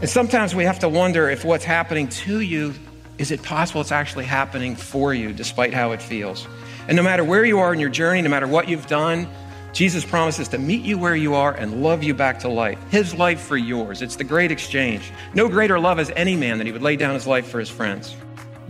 [0.00, 2.72] And sometimes we have to wonder if what's happening to you,
[3.18, 6.46] is it possible it's actually happening for you, despite how it feels?
[6.86, 9.28] And no matter where you are in your journey, no matter what you've done,
[9.72, 12.78] Jesus promises to meet you where you are and love you back to life.
[12.90, 14.00] His life for yours.
[14.00, 15.10] It's the great exchange.
[15.34, 17.68] No greater love has any man that he would lay down his life for his
[17.68, 18.14] friends.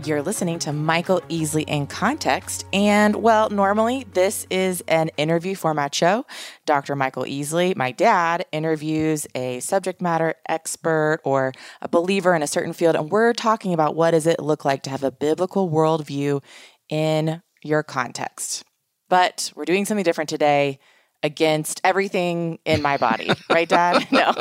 [0.09, 2.65] You're listening to Michael Easley in Context.
[2.73, 6.25] And well, normally this is an interview format show.
[6.65, 6.95] Dr.
[6.95, 12.73] Michael Easley, my dad, interviews a subject matter expert or a believer in a certain
[12.73, 12.95] field.
[12.95, 16.41] And we're talking about what does it look like to have a biblical worldview
[16.89, 18.63] in your context.
[19.09, 20.79] But we're doing something different today
[21.21, 24.07] against everything in my body, right, Dad?
[24.11, 24.33] No.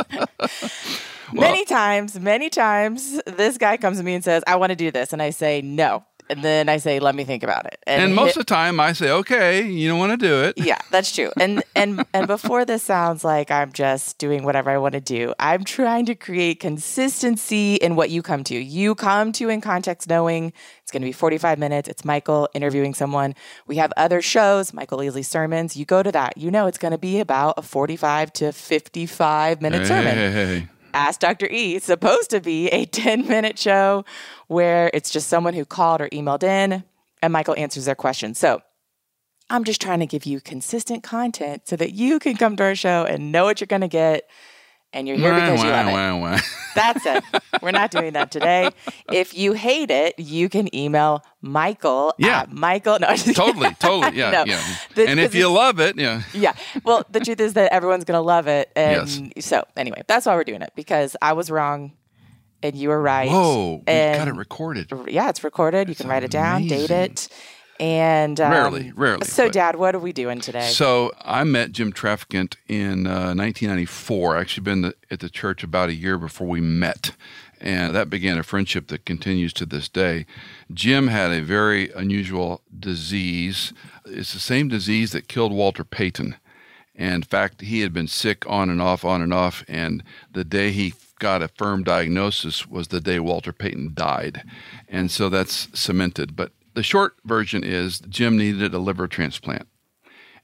[1.33, 4.77] Well, many times, many times, this guy comes to me and says, I want to
[4.77, 5.13] do this.
[5.13, 6.05] And I say, no.
[6.31, 7.79] And then I say, let me think about it.
[7.87, 10.55] And, and most of the time I say, okay, you don't want to do it.
[10.59, 11.31] Yeah, that's true.
[11.41, 15.33] And and and before this sounds like I'm just doing whatever I want to do,
[15.39, 18.59] I'm trying to create consistency in what you come to.
[18.59, 21.89] You come to in context knowing it's going to be 45 minutes.
[21.89, 23.35] It's Michael interviewing someone.
[23.67, 25.77] We have other shows, Michael Easley sermons.
[25.77, 26.37] You go to that.
[26.37, 30.15] You know it's going to be about a 45 to 55 minute hey, sermon.
[30.15, 31.47] Hey, hey, Ask Dr.
[31.49, 31.77] E.
[31.77, 34.05] It's supposed to be a 10 minute show
[34.49, 36.83] where it's just someone who called or emailed in
[37.23, 38.35] and Michael answers their question.
[38.35, 38.63] So
[39.49, 42.75] I'm just trying to give you consistent content so that you can come to our
[42.75, 44.29] show and know what you're going to get
[44.93, 46.43] and you're here because you love it.
[46.75, 47.25] That's it.
[47.63, 48.71] We're not doing that today.
[49.13, 52.47] If you hate it, you can email Michael yeah.
[52.51, 52.99] Michael.
[53.01, 53.99] No, totally, totally.
[54.19, 54.45] Yeah, no.
[54.47, 54.63] yeah.
[54.95, 56.23] The, and if you love it, yeah.
[56.33, 56.55] Yeah.
[56.85, 58.71] Well, the truth is that everyone's going to love it.
[58.75, 59.45] And yes.
[59.45, 61.93] so, anyway, that's why we're doing it because I was wrong
[62.63, 63.31] and you were right.
[63.31, 64.91] Whoa, and got it recorded.
[65.09, 65.89] Yeah, it's recorded.
[65.89, 67.29] That's you can write it down, date it.
[67.81, 69.25] And um, rarely, rarely.
[69.25, 70.69] So, Dad, what are we doing today?
[70.69, 74.37] So, I met Jim Traficant in uh, 1994.
[74.37, 77.13] I actually been at the church about a year before we met,
[77.61, 80.27] and that began a friendship that continues to this day.
[80.73, 83.73] Jim had a very unusual disease.
[84.05, 86.37] It's the same disease that killed Walter Payton.
[86.99, 89.65] And in fact, he had been sick on and off, on and off.
[89.69, 90.03] And
[90.33, 94.43] the day he got a firm diagnosis was the day Walter Payton died.
[94.89, 96.35] And so that's cemented.
[96.35, 99.67] But the short version is Jim needed a liver transplant.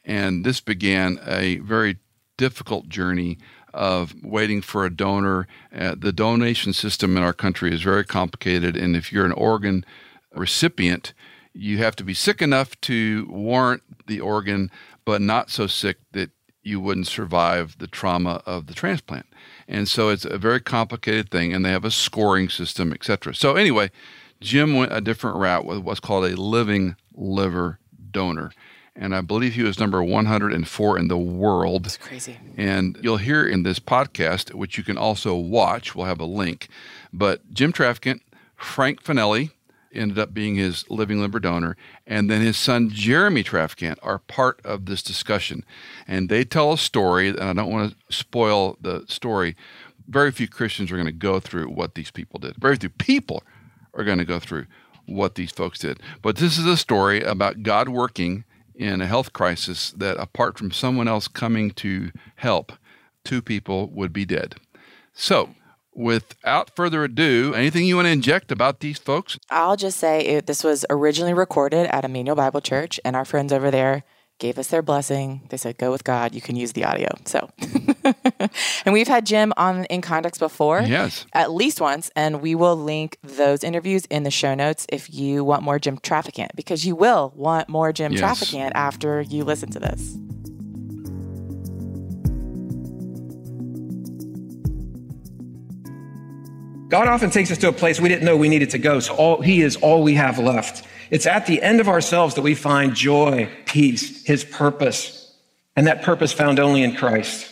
[0.05, 1.99] And this began a very
[2.37, 3.39] difficult journey
[3.73, 5.47] of waiting for a donor.
[5.73, 8.77] Uh, the donation system in our country is very complicated.
[8.77, 9.85] And if you're an organ
[10.35, 11.15] recipient,
[11.53, 14.73] you have to be sick enough to warrant the organ,
[15.05, 16.33] but not so sick that
[16.65, 19.27] you wouldn't survive the trauma of the transplant.
[19.69, 23.37] And so it's a very complicated thing, and they have a scoring system, etc.
[23.37, 23.93] So, anyway,
[24.41, 27.79] Jim went a different route with what's called a living liver
[28.11, 28.53] donor.
[28.97, 31.85] And I believe he was number 104 in the world.
[31.85, 32.39] That's crazy.
[32.57, 36.69] And you'll hear in this podcast, which you can also watch, we'll have a link.
[37.13, 38.21] But Jim Traficant,
[38.55, 39.51] Frank Finelli
[39.93, 44.61] ended up being his living liver donor, and then his son Jeremy Traficant are part
[44.65, 45.65] of this discussion.
[46.07, 49.57] And they tell a story, and I don't want to spoil the story.
[50.07, 52.57] Very few Christians are going to go through what these people did.
[52.57, 53.43] Very few people
[53.95, 54.67] are going to go through
[55.07, 56.01] what these folks did.
[56.23, 58.45] But this is a story about God working
[58.75, 62.73] in a health crisis that, apart from someone else coming to help,
[63.25, 64.57] two people would be dead.
[65.13, 65.51] So,
[65.95, 69.39] without further ado, anything you want to inject about these folks?
[69.51, 73.53] I'll just say it, this was originally recorded at Immanuel Bible Church, and our friends
[73.53, 74.03] over there
[74.39, 75.43] gave us their blessing.
[75.49, 76.35] They said, "Go with God.
[76.35, 77.49] You can use the audio." So,
[78.85, 82.77] and we've had Jim on in context before, yes, at least once, and we will
[82.77, 86.97] link those interviews in the show notes if you want more Jim Traficant, because you
[86.97, 88.21] will want more Jim yes.
[88.21, 90.17] Traficant after you listen to this.
[96.95, 99.01] God often takes us to a place we didn't know we needed to go.
[99.01, 100.87] So all, He is all we have left.
[101.11, 105.35] It's at the end of ourselves that we find joy, peace, His purpose,
[105.77, 107.51] and that purpose found only in Christ.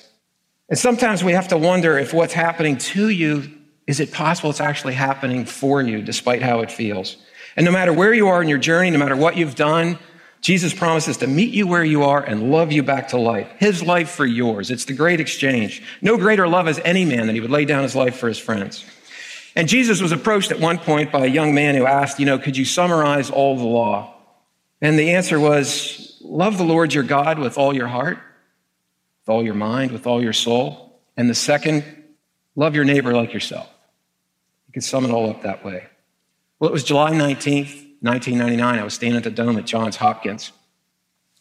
[0.68, 3.50] And sometimes we have to wonder if what's happening to you,
[3.86, 7.16] is it possible it's actually happening for you, despite how it feels?
[7.56, 9.98] And no matter where you are in your journey, no matter what you've done,
[10.40, 13.48] Jesus promises to meet you where you are and love you back to life.
[13.58, 14.70] His life for yours.
[14.70, 15.82] It's the great exchange.
[16.00, 18.38] No greater love has any man that he would lay down his life for his
[18.38, 18.84] friends.
[19.54, 22.38] And Jesus was approached at one point by a young man who asked, you know,
[22.38, 24.14] could you summarize all the law?
[24.80, 28.18] And the answer was, love the Lord your God with all your heart,
[29.20, 30.98] with all your mind, with all your soul.
[31.16, 31.84] And the second,
[32.56, 33.68] love your neighbor like yourself.
[34.68, 35.86] You could sum it all up that way.
[36.58, 38.78] Well, it was July 19th, 1999.
[38.78, 40.52] I was standing at the dome at Johns Hopkins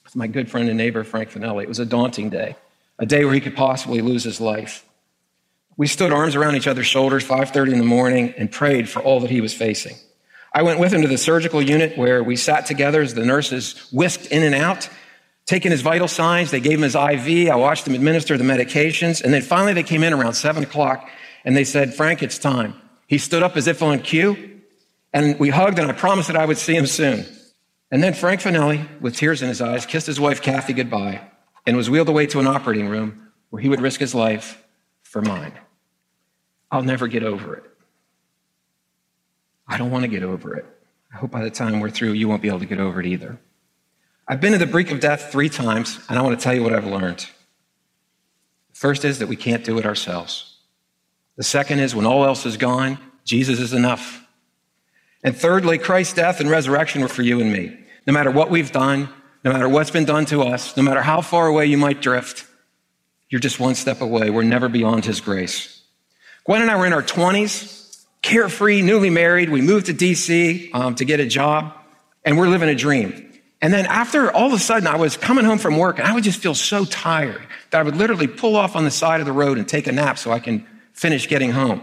[0.03, 1.63] with my good friend and neighbor, Frank Finelli.
[1.63, 2.55] It was a daunting day,
[2.99, 4.85] a day where he could possibly lose his life.
[5.77, 9.19] We stood arms around each other's shoulders, 5:30 in the morning, and prayed for all
[9.21, 9.95] that he was facing.
[10.53, 13.87] I went with him to the surgical unit where we sat together as the nurses
[13.91, 14.89] whisked in and out,
[15.45, 16.51] taking his vital signs.
[16.51, 17.49] They gave him his IV.
[17.49, 19.23] I watched him administer the medications.
[19.23, 21.09] And then finally they came in around seven o'clock
[21.45, 22.73] and they said, Frank, it's time.
[23.07, 24.61] He stood up as if on cue
[25.13, 27.25] and we hugged and I promised that I would see him soon.
[27.89, 31.21] And then Frank Finelli, with tears in his eyes, kissed his wife Kathy goodbye
[31.65, 34.60] and was wheeled away to an operating room where he would risk his life
[35.11, 35.51] for mine.
[36.71, 37.63] I'll never get over it.
[39.67, 40.65] I don't want to get over it.
[41.13, 43.05] I hope by the time we're through, you won't be able to get over it
[43.05, 43.37] either.
[44.25, 46.63] I've been to the brink of death three times, and I want to tell you
[46.63, 47.19] what I've learned.
[48.69, 50.55] The first is that we can't do it ourselves.
[51.35, 54.25] The second is when all else is gone, Jesus is enough.
[55.25, 57.77] And thirdly, Christ's death and resurrection were for you and me.
[58.07, 59.09] No matter what we've done,
[59.43, 62.45] no matter what's been done to us, no matter how far away you might drift,
[63.31, 64.29] you're just one step away.
[64.29, 65.81] We're never beyond His grace.
[66.43, 67.79] Gwen and I were in our 20s
[68.21, 69.49] carefree, newly married.
[69.49, 71.73] We moved to DC um, to get a job,
[72.23, 73.31] and we're living a dream.
[73.61, 76.13] And then after all of a sudden, I was coming home from work, and I
[76.13, 79.25] would just feel so tired that I would literally pull off on the side of
[79.25, 81.81] the road and take a nap so I can finish getting home.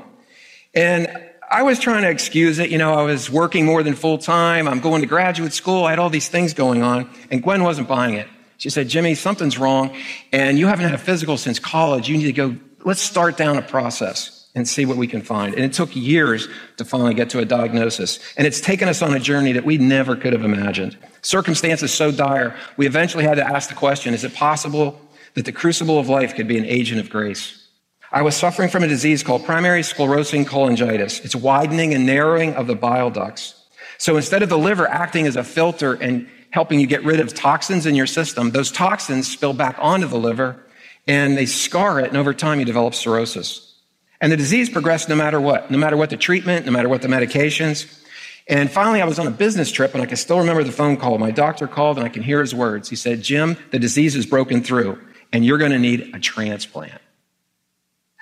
[0.75, 1.09] And
[1.51, 2.71] I was trying to excuse it.
[2.71, 4.69] You know, I was working more than full time.
[4.69, 5.85] I'm going to graduate school.
[5.85, 8.29] I had all these things going on, and Gwen wasn't buying it.
[8.59, 9.97] She said, Jimmy, something's wrong,
[10.33, 12.09] and you haven't had a physical since college.
[12.09, 15.55] You need to go, let's start down a process and see what we can find.
[15.55, 18.19] And it took years to finally get to a diagnosis.
[18.37, 20.99] And it's taken us on a journey that we never could have imagined.
[21.23, 25.01] Circumstances so dire, we eventually had to ask the question is it possible
[25.35, 27.65] that the crucible of life could be an agent of grace?
[28.11, 31.25] I was suffering from a disease called primary sclerosing cholangitis.
[31.25, 33.55] It's widening and narrowing of the bile ducts.
[33.99, 37.35] So instead of the liver acting as a filter and helping you get rid of
[37.35, 40.65] toxins in your system, those toxins spill back onto the liver
[41.07, 43.75] and they scar it, and over time you develop cirrhosis.
[44.21, 47.03] And the disease progressed no matter what, no matter what the treatment, no matter what
[47.03, 48.03] the medications.
[48.47, 50.97] And finally, I was on a business trip and I can still remember the phone
[50.97, 51.17] call.
[51.19, 52.89] My doctor called and I can hear his words.
[52.89, 54.99] He said, Jim, the disease is broken through
[55.33, 57.01] and you're going to need a transplant.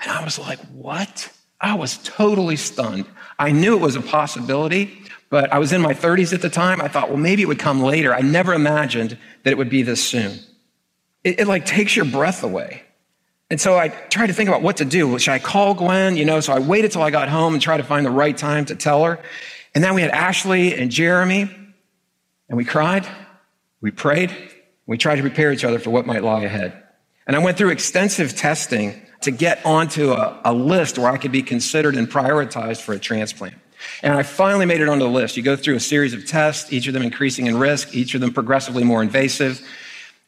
[0.01, 1.33] And I was like, what?
[1.61, 3.07] I was totally stunned.
[3.39, 6.81] I knew it was a possibility, but I was in my 30s at the time.
[6.81, 8.15] I thought, well, maybe it would come later.
[8.15, 10.39] I never imagined that it would be this soon.
[11.25, 12.83] It, it like takes your breath away.
[13.51, 15.19] And so I tried to think about what to do.
[15.19, 16.17] Should I call Gwen?
[16.17, 18.37] You know, so I waited till I got home and tried to find the right
[18.37, 19.21] time to tell her.
[19.75, 21.51] And then we had Ashley and Jeremy,
[22.49, 23.07] and we cried,
[23.81, 24.35] we prayed,
[24.87, 26.83] we tried to prepare each other for what might lie ahead.
[27.27, 31.33] And I went through extensive testing to get onto a, a list where I could
[31.33, 33.55] be considered and prioritized for a transplant.
[34.03, 35.37] And I finally made it onto the list.
[35.37, 38.21] You go through a series of tests, each of them increasing in risk, each of
[38.21, 39.67] them progressively more invasive.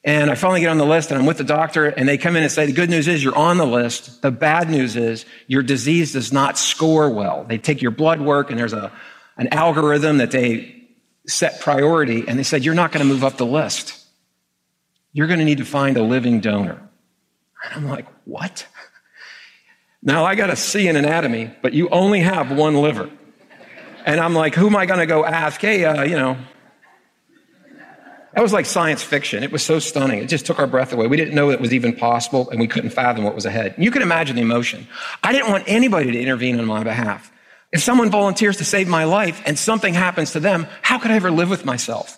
[0.05, 2.37] And I finally get on the list and I'm with the doctor and they come
[2.37, 4.23] in and say, the good news is you're on the list.
[4.23, 7.45] The bad news is your disease does not score well.
[7.45, 8.93] They take your blood work and there's a,
[9.37, 10.87] an algorithm that they
[11.27, 14.07] set priority and they said, you're not going to move up the list.
[15.13, 16.89] You're going to need to find a living donor.
[17.65, 18.67] And I'm like, what?
[20.01, 23.11] Now I got a C in anatomy, but you only have one liver.
[24.09, 25.61] And I'm like, who am I going to go ask?
[25.61, 26.39] Hey, uh, you know,
[28.33, 29.43] that was like science fiction.
[29.43, 30.21] It was so stunning.
[30.21, 31.07] It just took our breath away.
[31.09, 33.75] We didn't know it was even possible, and we couldn't fathom what was ahead.
[33.77, 34.89] You can imagine the emotion.
[35.23, 37.31] I didn't want anybody to intervene on my behalf.
[37.71, 41.17] If someone volunteers to save my life and something happens to them, how could I
[41.17, 42.17] ever live with myself?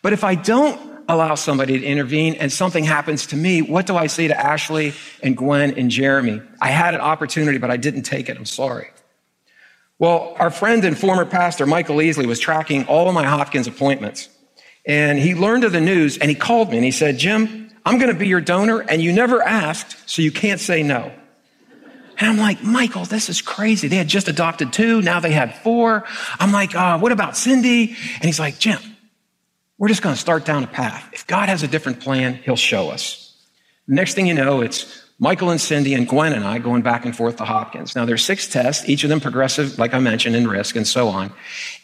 [0.00, 3.96] But if I don't allow somebody to intervene and something happens to me, what do
[3.96, 4.94] I say to Ashley
[5.24, 6.40] and Gwen and Jeremy?
[6.60, 8.36] I had an opportunity, but I didn't take it.
[8.36, 8.90] I'm sorry.
[9.98, 14.28] Well, our friend and former pastor, Michael Easley, was tracking all of my Hopkins appointments.
[14.84, 17.98] And he learned of the news and he called me and he said, Jim, I'm
[17.98, 21.12] going to be your donor and you never asked, so you can't say no.
[22.18, 23.88] And I'm like, Michael, this is crazy.
[23.88, 25.02] They had just adopted two.
[25.02, 26.04] Now they had four.
[26.38, 27.96] I'm like, uh, what about Cindy?
[28.14, 28.78] And he's like, Jim,
[29.78, 31.08] we're just going to start down a path.
[31.12, 33.36] If God has a different plan, he'll show us.
[33.88, 37.16] Next thing you know, it's Michael and Cindy and Gwen and I going back and
[37.16, 37.94] forth to Hopkins.
[37.94, 41.06] Now there's six tests, each of them progressive, like I mentioned, in risk and so
[41.06, 41.32] on.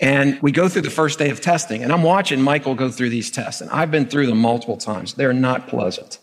[0.00, 3.10] And we go through the first day of testing and I'm watching Michael go through
[3.10, 5.14] these tests and I've been through them multiple times.
[5.14, 6.18] They're not pleasant.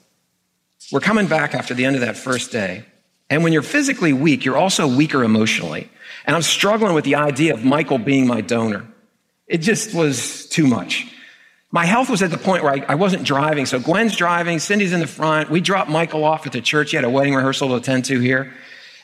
[0.91, 2.83] We're coming back after the end of that first day.
[3.29, 5.89] And when you're physically weak, you're also weaker emotionally.
[6.25, 8.85] And I'm struggling with the idea of Michael being my donor.
[9.47, 11.14] It just was too much
[11.75, 13.65] my health was at the point where I, I, wasn't driving.
[13.65, 15.49] So Gwen's driving, Cindy's in the front.
[15.49, 16.91] We dropped Michael off at the church.
[16.91, 18.53] He had a wedding rehearsal to attend to here.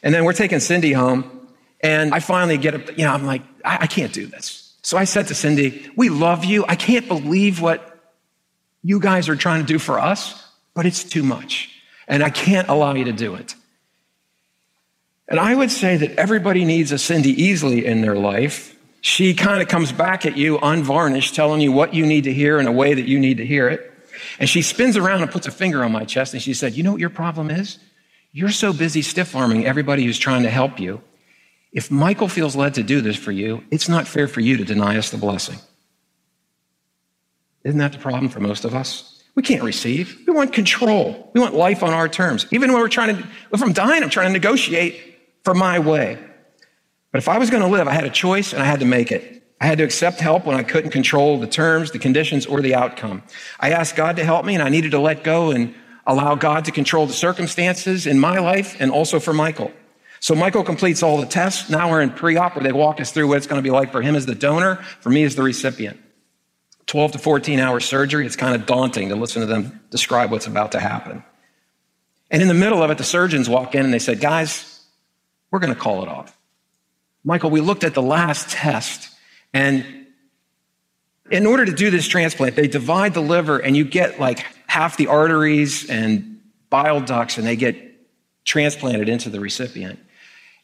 [0.02, 1.50] And then we're taking Cindy home.
[1.82, 4.74] And I finally get up, you know, I'm like, I, I can't do this.
[4.84, 6.64] So I said to Cindy, we love you.
[6.66, 8.00] I can't believe what
[8.84, 10.42] you guys are trying to do for us,
[10.74, 11.78] but it's too much.
[12.08, 13.54] And I can't allow you to do it.
[15.28, 18.71] And I would say that everybody needs a Cindy Easley in their life.
[19.02, 22.60] She kind of comes back at you unvarnished, telling you what you need to hear
[22.60, 23.92] in a way that you need to hear it.
[24.40, 26.84] And she spins around and puts a finger on my chest and she said, You
[26.84, 27.80] know what your problem is?
[28.32, 31.02] You're so busy stiff arming everybody who's trying to help you.
[31.74, 34.64] If Michael feels led to do this for you, it's not fair for you to
[34.64, 35.58] deny us the blessing.
[37.64, 39.24] Isn't that the problem for most of us?
[39.36, 40.24] We can't receive.
[40.28, 41.32] We want control.
[41.34, 42.46] We want life on our terms.
[42.52, 45.00] Even when we're trying to, if I'm dying, I'm trying to negotiate
[45.44, 46.18] for my way.
[47.12, 48.86] But if I was going to live, I had a choice and I had to
[48.86, 49.44] make it.
[49.60, 52.74] I had to accept help when I couldn't control the terms, the conditions, or the
[52.74, 53.22] outcome.
[53.60, 55.76] I asked God to help me and I needed to let go and
[56.08, 59.72] allow God to control the circumstances in my life and also for Michael.
[60.20, 61.70] So Michael completes all the tests.
[61.70, 63.92] Now we're in pre-op where they walk us through what it's going to be like
[63.92, 66.00] for him as the donor, for me as the recipient.
[66.88, 68.26] 12 to 14 hour surgery.
[68.26, 71.24] It's kind of daunting to listen to them describe what's about to happen.
[72.30, 74.82] And in the middle of it, the surgeons walk in and they said, guys,
[75.52, 76.36] we're going to call it off.
[77.24, 79.10] Michael, we looked at the last test
[79.54, 79.86] and
[81.30, 84.98] in order to do this transplant, they divide the liver and you get like half
[84.98, 87.76] the arteries and bile ducts and they get
[88.44, 90.00] transplanted into the recipient.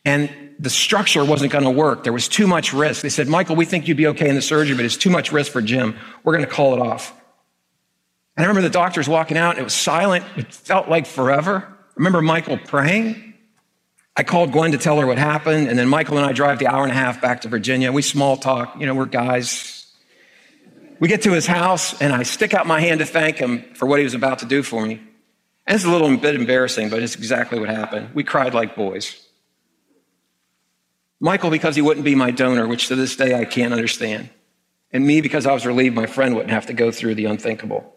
[0.03, 2.03] And the structure wasn't going to work.
[2.03, 3.01] There was too much risk.
[3.01, 5.31] They said, Michael, we think you'd be okay in the surgery, but it's too much
[5.31, 5.95] risk for Jim.
[6.23, 7.13] We're going to call it off.
[8.35, 9.57] And I remember the doctors walking out.
[9.57, 10.23] It was silent.
[10.35, 11.65] It felt like forever.
[11.67, 13.26] I remember Michael praying.
[14.19, 16.65] I called Gwen to tell her what happened, and then Michael and I drive the
[16.65, 17.91] hour and a half back to Virginia.
[17.91, 19.85] We small talk, you know, we're guys.
[20.99, 23.85] We get to his house, and I stick out my hand to thank him for
[23.85, 24.99] what he was about to do for me.
[25.67, 28.15] And it's a little bit embarrassing, but it's exactly what happened.
[28.15, 29.23] We cried like boys.
[31.19, 34.31] Michael, because he wouldn't be my donor, which to this day I can't understand.
[34.91, 37.95] And me, because I was relieved my friend wouldn't have to go through the unthinkable.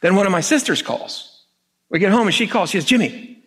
[0.00, 1.44] Then one of my sisters calls.
[1.90, 2.70] We get home and she calls.
[2.70, 3.42] She says, Jimmy,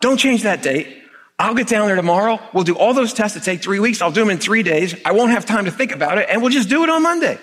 [0.00, 1.02] don't change that date.
[1.38, 2.40] I'll get down there tomorrow.
[2.52, 4.02] We'll do all those tests that take three weeks.
[4.02, 4.94] I'll do them in three days.
[5.04, 7.38] I won't have time to think about it, and we'll just do it on Monday.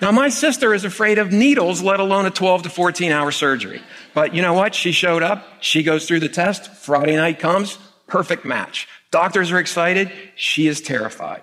[0.00, 3.82] now, my sister is afraid of needles, let alone a 12 to 14 hour surgery.
[4.14, 4.74] But you know what?
[4.74, 5.46] She showed up.
[5.60, 6.72] She goes through the test.
[6.76, 7.76] Friday night comes.
[8.06, 8.86] Perfect match.
[9.10, 10.12] Doctors are excited.
[10.36, 11.42] She is terrified.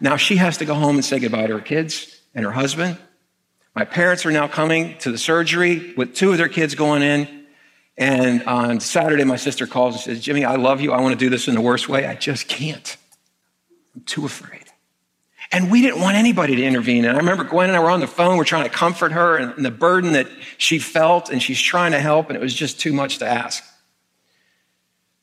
[0.00, 2.98] Now she has to go home and say goodbye to her kids and her husband.
[3.76, 7.45] My parents are now coming to the surgery with two of their kids going in.
[7.98, 10.92] And on Saturday, my sister calls and says, Jimmy, I love you.
[10.92, 12.06] I want to do this in the worst way.
[12.06, 12.96] I just can't.
[13.94, 14.64] I'm too afraid.
[15.52, 17.04] And we didn't want anybody to intervene.
[17.04, 18.36] And I remember Gwen and I were on the phone.
[18.36, 20.26] We're trying to comfort her and the burden that
[20.58, 23.64] she felt, and she's trying to help, and it was just too much to ask.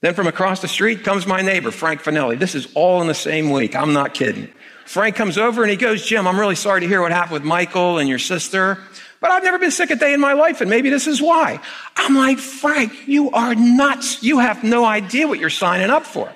[0.01, 2.39] Then from across the street comes my neighbor, Frank Finelli.
[2.39, 3.75] This is all in the same week.
[3.75, 4.49] I'm not kidding.
[4.85, 7.43] Frank comes over and he goes, Jim, I'm really sorry to hear what happened with
[7.43, 8.79] Michael and your sister.
[9.23, 11.61] But I've never been sick a day in my life, and maybe this is why.
[11.95, 14.21] I'm like, Frank, you are nuts.
[14.21, 16.29] You have no idea what you're signing up for.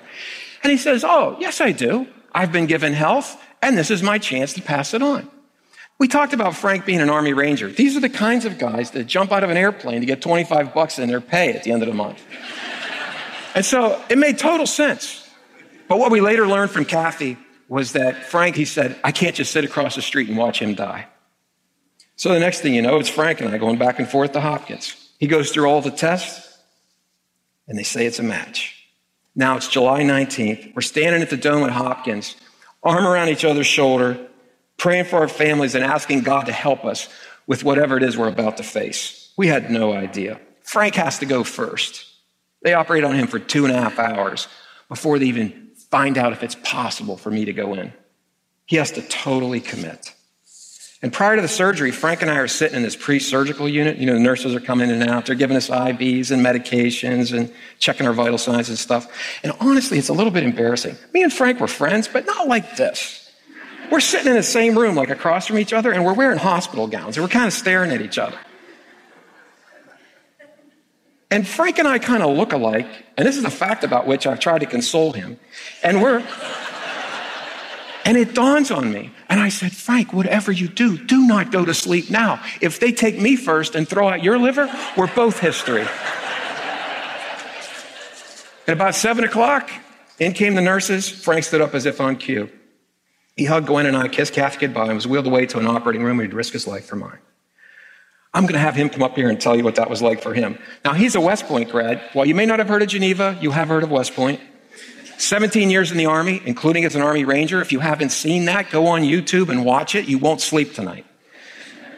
[0.64, 2.08] And he says, Oh, yes, I do.
[2.32, 5.30] I've been given health, and this is my chance to pass it on.
[6.00, 7.70] We talked about Frank being an Army Ranger.
[7.70, 10.74] These are the kinds of guys that jump out of an airplane to get 25
[10.74, 12.24] bucks in their pay at the end of the month.
[13.54, 15.30] and so it made total sense.
[15.90, 19.52] But what we later learned from Kathy was that Frank, he said, I can't just
[19.52, 21.08] sit across the street and watch him die.
[22.18, 24.42] So the next thing you know, it's Frank and I going back and forth to
[24.42, 24.96] Hopkins.
[25.20, 26.58] He goes through all the tests,
[27.68, 28.76] and they say it's a match.
[29.36, 30.76] Now it's July 19th.
[30.76, 32.36] We're standing at the dome at Hopkins,
[32.82, 34.20] arm around each other's shoulder,
[34.78, 37.08] praying for our families and asking God to help us
[37.46, 39.32] with whatever it is we're about to face.
[39.38, 40.40] We had no idea.
[40.64, 42.06] Frank has to go first.
[42.64, 44.48] They operate on him for two and a half hours
[44.90, 47.94] before they even find out if it's possible for me to go in.
[48.66, 50.14] He has to totally commit.
[51.04, 53.98] And prior to the surgery, Frank and I are sitting in this pre surgical unit.
[53.98, 55.28] You know, the nurses are coming in and out.
[55.28, 59.08] They're giving us IVs and medications and checking our vital signs and stuff.
[59.44, 60.98] And honestly, it's a little bit embarrassing.
[61.14, 63.32] Me and Frank were friends, but not like this.
[63.92, 66.88] We're sitting in the same room, like across from each other, and we're wearing hospital
[66.88, 68.38] gowns, and we're kind of staring at each other.
[71.30, 72.88] And Frank and I kind of look alike,
[73.18, 75.40] and this is a fact about which I've tried to console him.
[75.84, 76.26] And we're.
[78.08, 79.12] And it dawns on me.
[79.28, 82.42] And I said, Frank, whatever you do, do not go to sleep now.
[82.62, 85.86] If they take me first and throw out your liver, we're both history.
[88.66, 89.70] At about seven o'clock,
[90.20, 91.10] in came the nurses.
[91.10, 92.50] Frank stood up as if on cue.
[93.36, 96.02] He hugged Gwen and I, kissed Kathy goodbye, and was wheeled away to an operating
[96.02, 97.20] room where he'd risk his life for mine.
[98.34, 100.22] I'm going to have him come up here and tell you what that was like
[100.22, 100.58] for him.
[100.86, 102.02] Now, he's a West Point grad.
[102.14, 104.40] While you may not have heard of Geneva, you have heard of West Point.
[105.18, 107.62] 17 years in the Army, including as an Army Ranger.
[107.62, 110.08] If you haven't seen that, go on YouTube and watch it.
[110.08, 111.06] You won't sleep tonight.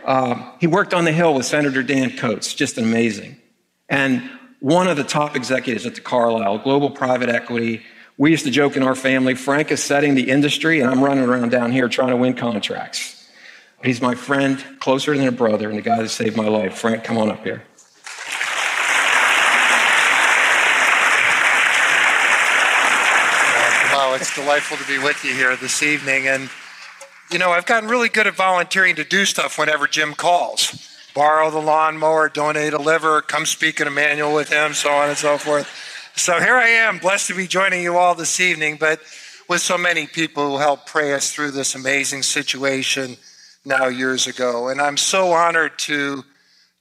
[0.05, 3.37] Uh, he worked on the Hill with Senator Dan Coats, just amazing.
[3.89, 7.83] And one of the top executives at the Carlyle, global private equity.
[8.17, 11.23] We used to joke in our family, Frank is setting the industry, and I'm running
[11.23, 13.15] around down here trying to win contracts.
[13.83, 16.77] He's my friend, closer than a brother, and the guy that saved my life.
[16.77, 17.63] Frank, come on up here.
[24.13, 26.27] It's delightful to be with you here this evening.
[26.27, 26.49] And,
[27.31, 31.51] you know, I've gotten really good at volunteering to do stuff whenever Jim calls borrow
[31.51, 35.37] the lawnmower, donate a liver, come speak in Immanuel with him, so on and so
[35.37, 35.67] forth.
[36.15, 39.01] So here I am, blessed to be joining you all this evening, but
[39.47, 43.17] with so many people who helped pray us through this amazing situation
[43.65, 44.69] now years ago.
[44.69, 46.23] And I'm so honored to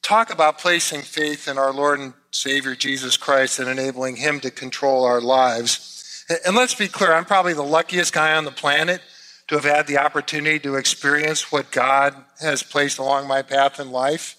[0.03, 4.51] talk about placing faith in our Lord and Savior Jesus Christ and enabling Him to
[4.51, 5.98] control our lives.
[6.45, 9.01] And let's be clear, I'm probably the luckiest guy on the planet
[9.49, 13.91] to have had the opportunity to experience what God has placed along my path in
[13.91, 14.37] life,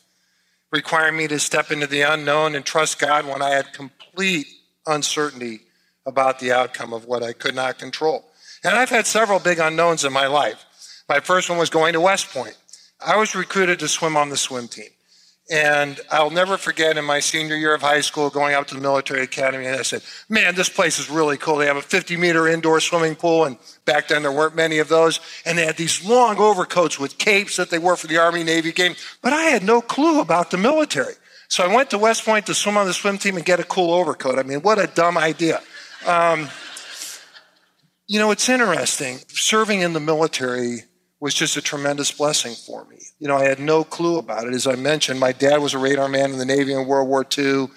[0.71, 4.47] requiring me to step into the unknown and trust God when I had complete
[4.85, 5.61] uncertainty
[6.05, 8.25] about the outcome of what I could not control.
[8.63, 10.65] And I've had several big unknowns in my life.
[11.07, 12.57] My first one was going to West Point.
[13.03, 14.89] I was recruited to swim on the swim team.
[15.51, 18.81] And I'll never forget in my senior year of high school going out to the
[18.81, 21.55] military academy, and I said, Man, this place is really cool.
[21.55, 24.89] They have a 50 meter indoor swimming pool, and back then there weren't many of
[24.89, 25.19] those.
[25.45, 28.71] And they had these long overcoats with capes that they wore for the Army Navy
[28.71, 28.93] game.
[29.23, 31.15] But I had no clue about the military.
[31.47, 33.63] So I went to West Point to swim on the swim team and get a
[33.63, 34.37] cool overcoat.
[34.37, 35.61] I mean, what a dumb idea.
[36.05, 36.47] Um,
[38.05, 39.19] you know, it's interesting.
[39.29, 40.83] Serving in the military
[41.19, 42.97] was just a tremendous blessing for me.
[43.19, 44.53] You know, I had no clue about it.
[44.53, 47.25] As I mentioned, my dad was a radar man in the Navy in World War
[47.37, 47.67] II,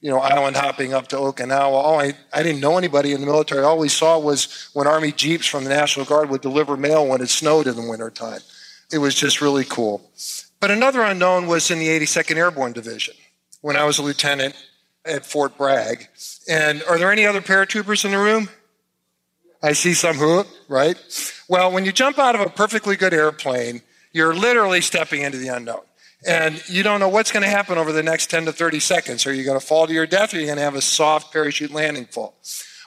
[0.00, 1.72] you know, island hopping up to Okinawa.
[1.72, 3.62] All I, I didn't know anybody in the military.
[3.62, 7.22] All we saw was when Army Jeeps from the National Guard would deliver mail when
[7.22, 8.40] it snowed in the wintertime.
[8.92, 10.10] It was just really cool.
[10.60, 13.14] But another unknown was in the 82nd Airborne Division
[13.62, 14.54] when I was a lieutenant
[15.04, 16.08] at Fort Bragg.
[16.48, 18.48] And are there any other paratroopers in the room?
[19.62, 20.96] I see some who, right?
[21.48, 25.48] Well, when you jump out of a perfectly good airplane, you're literally stepping into the
[25.48, 25.82] unknown.
[26.26, 29.26] And you don't know what's going to happen over the next 10 to 30 seconds.
[29.26, 30.82] Are you going to fall to your death or are you going to have a
[30.82, 32.34] soft parachute landing fall?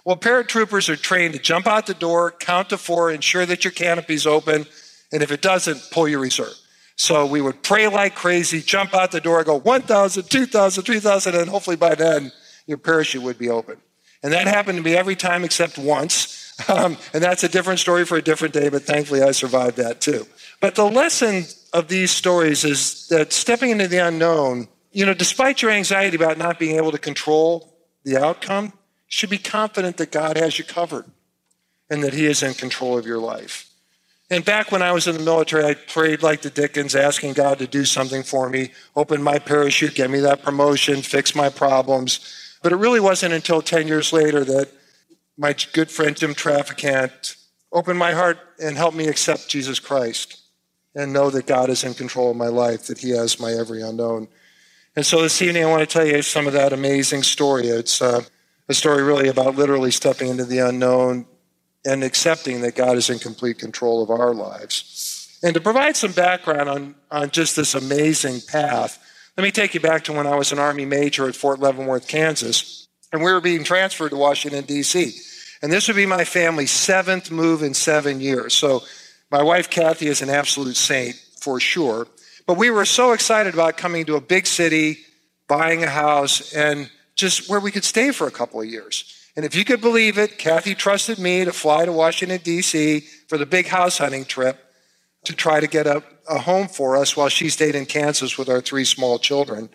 [0.05, 3.71] Well, paratroopers are trained to jump out the door, count to four, ensure that your
[3.71, 4.65] canopy's open,
[5.11, 6.53] and if it doesn't, pull your reserve.
[6.95, 11.49] So we would pray like crazy, jump out the door, go 1,000, 2,000, 3,000, and
[11.49, 12.31] hopefully by then
[12.67, 13.77] your parachute would be open.
[14.23, 16.34] And that happened to me every time except once.
[16.69, 19.99] Um, and that's a different story for a different day, but thankfully I survived that
[19.99, 20.25] too.
[20.61, 25.61] But the lesson of these stories is that stepping into the unknown, you know, despite
[25.61, 28.71] your anxiety about not being able to control the outcome, you
[29.09, 31.05] should be confident that God has you covered
[31.89, 33.69] and that He is in control of your life.
[34.31, 37.59] And back when I was in the military, I prayed like the Dickens, asking God
[37.59, 42.57] to do something for me, open my parachute, get me that promotion, fix my problems.
[42.63, 44.71] But it really wasn't until 10 years later that
[45.37, 47.35] my good friend Jim Traficant
[47.71, 50.41] opened my heart and helped me accept Jesus Christ
[50.95, 53.81] and know that God is in control of my life, that He has my every
[53.81, 54.29] unknown.
[54.95, 57.67] And so this evening, I want to tell you some of that amazing story.
[57.67, 58.21] It's uh,
[58.69, 61.25] a story really about literally stepping into the unknown
[61.83, 65.37] and accepting that God is in complete control of our lives.
[65.43, 68.97] And to provide some background on, on just this amazing path,
[69.37, 72.07] let me take you back to when I was an Army major at Fort Leavenworth,
[72.07, 72.84] Kansas,
[73.15, 75.17] and we were being transferred to Washington, D.C.
[75.61, 78.53] And this would be my family's seventh move in seven years.
[78.53, 78.83] So
[79.31, 82.07] my wife, Kathy, is an absolute saint for sure.
[82.45, 84.97] But we were so excited about coming to a big city,
[85.47, 89.29] buying a house, and just where we could stay for a couple of years.
[89.37, 92.99] And if you could believe it, Kathy trusted me to fly to Washington, D.C.
[93.29, 94.59] for the big house hunting trip
[95.23, 98.49] to try to get a, a home for us while she stayed in Kansas with
[98.49, 99.69] our three small children.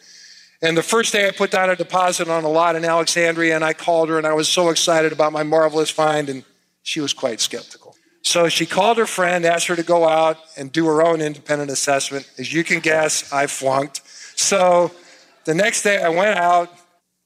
[0.63, 3.65] And the first day I put down a deposit on a lot in Alexandria, and
[3.65, 6.45] I called her, and I was so excited about my marvelous find, and
[6.83, 7.97] she was quite skeptical.
[8.23, 11.71] So she called her friend, asked her to go out and do her own independent
[11.71, 12.31] assessment.
[12.39, 14.03] As you can guess, I flunked.
[14.39, 14.91] So
[15.47, 16.71] the next day I went out,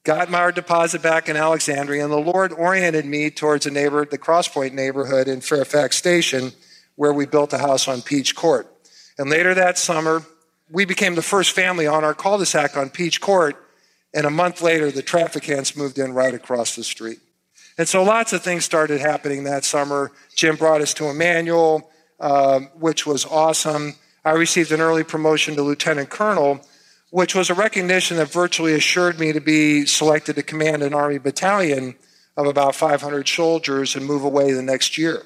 [0.05, 4.17] got my deposit back in Alexandria, and the Lord oriented me towards a neighbor, the
[4.17, 6.53] Crosspointe neighborhood in Fairfax Station,
[6.95, 8.71] where we built a house on Peach Court.
[9.17, 10.23] And later that summer,
[10.69, 13.55] we became the first family on our cul-de-sac on Peach Court,
[14.13, 17.19] and a month later, the Traficants moved in right across the street.
[17.77, 20.11] And so lots of things started happening that summer.
[20.35, 23.95] Jim brought us to Immanuel, uh, which was awesome.
[24.23, 26.61] I received an early promotion to lieutenant colonel,
[27.11, 31.17] which was a recognition that virtually assured me to be selected to command an Army
[31.17, 31.95] battalion
[32.37, 35.23] of about 500 soldiers and move away the next year.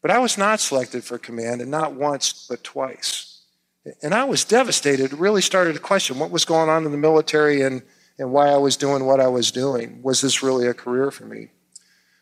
[0.00, 3.33] But I was not selected for command, and not once, but twice.
[4.02, 5.12] And I was devastated.
[5.12, 7.82] It really started to question what was going on in the military and
[8.18, 10.02] and why I was doing what I was doing.
[10.02, 11.48] Was this really a career for me?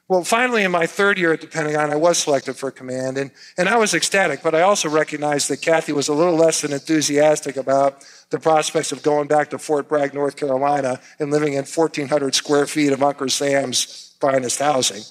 [0.09, 3.31] Well, finally, in my third year at the Pentagon, I was selected for command, and,
[3.57, 6.73] and I was ecstatic, but I also recognized that Kathy was a little less than
[6.73, 11.65] enthusiastic about the prospects of going back to Fort Bragg, North Carolina, and living in
[11.65, 15.03] 1,400 square feet of Uncle Sam's finest housing.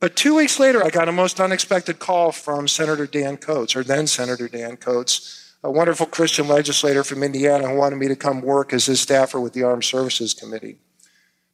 [0.00, 3.84] But two weeks later, I got a most unexpected call from Senator Dan Coats, or
[3.84, 8.40] then Senator Dan Coats, a wonderful Christian legislator from Indiana who wanted me to come
[8.40, 10.78] work as his staffer with the Armed Services Committee.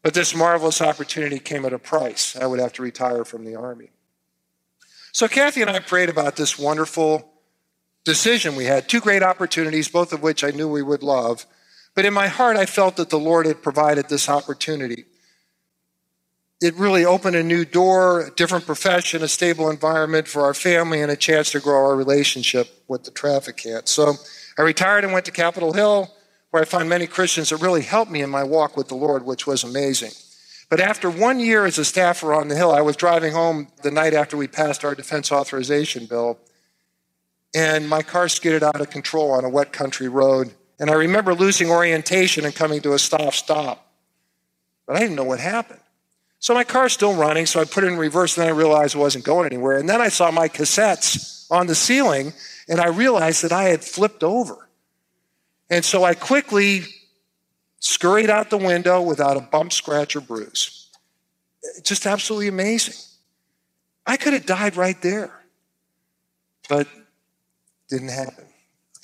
[0.03, 2.37] But this marvelous opportunity came at a price.
[2.37, 3.91] I would have to retire from the Army.
[5.13, 7.33] So Kathy and I prayed about this wonderful
[8.05, 11.47] decision we had, two great opportunities, both of which I knew we would love.
[11.95, 15.07] But in my heart, I felt that the Lord had provided this opportunity.
[16.63, 21.03] It really opened a new door, a different profession, a stable environment for our family,
[21.03, 23.89] and a chance to grow our relationship with the Traficant.
[23.89, 24.15] So
[24.57, 26.09] I retired and went to Capitol Hill
[26.53, 29.25] where I found many Christians that really helped me in my walk with the Lord,
[29.25, 30.13] which was amazing.
[30.71, 33.91] But after one year as a staffer on the Hill, I was driving home the
[33.91, 36.39] night after we passed our defense authorization bill,
[37.55, 40.53] and my car skidded out of control on a wet country road.
[40.79, 43.91] And I remember losing orientation and coming to a stop stop.
[44.87, 45.82] But I didn't know what happened.
[46.43, 48.97] So my car's still running, so I put it in reverse, and then I realized
[48.97, 49.79] it wasn't going anywhere.
[49.79, 52.33] And then I saw my cassettes on the ceiling,
[52.69, 54.69] and I realized that I had flipped over.
[55.71, 56.83] And so I quickly
[57.79, 60.91] scurried out the window without a bump, scratch, or bruise.
[61.85, 62.97] Just absolutely amazing.
[64.05, 65.33] I could have died right there,
[66.69, 66.89] but
[67.89, 68.47] didn't happen.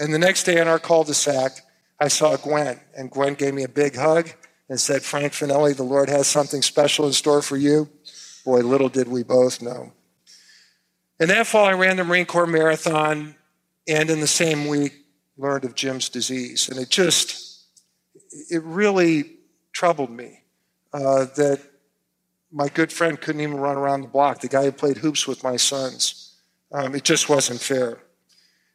[0.00, 1.52] And the next day on our cul-de-sac,
[2.00, 4.28] I saw Gwen, and Gwen gave me a big hug
[4.68, 7.88] and said, Frank Finelli, the Lord has something special in store for you.
[8.44, 9.92] Boy, little did we both know.
[11.20, 13.34] And that fall, I ran the Marine Corps Marathon,
[13.88, 14.94] and in the same week,
[15.36, 16.68] learned of Jim's disease.
[16.68, 17.64] And it just,
[18.50, 19.36] it really
[19.72, 20.42] troubled me
[20.92, 21.60] uh, that
[22.52, 25.42] my good friend couldn't even run around the block, the guy who played hoops with
[25.42, 26.36] my sons.
[26.72, 27.98] Um, it just wasn't fair.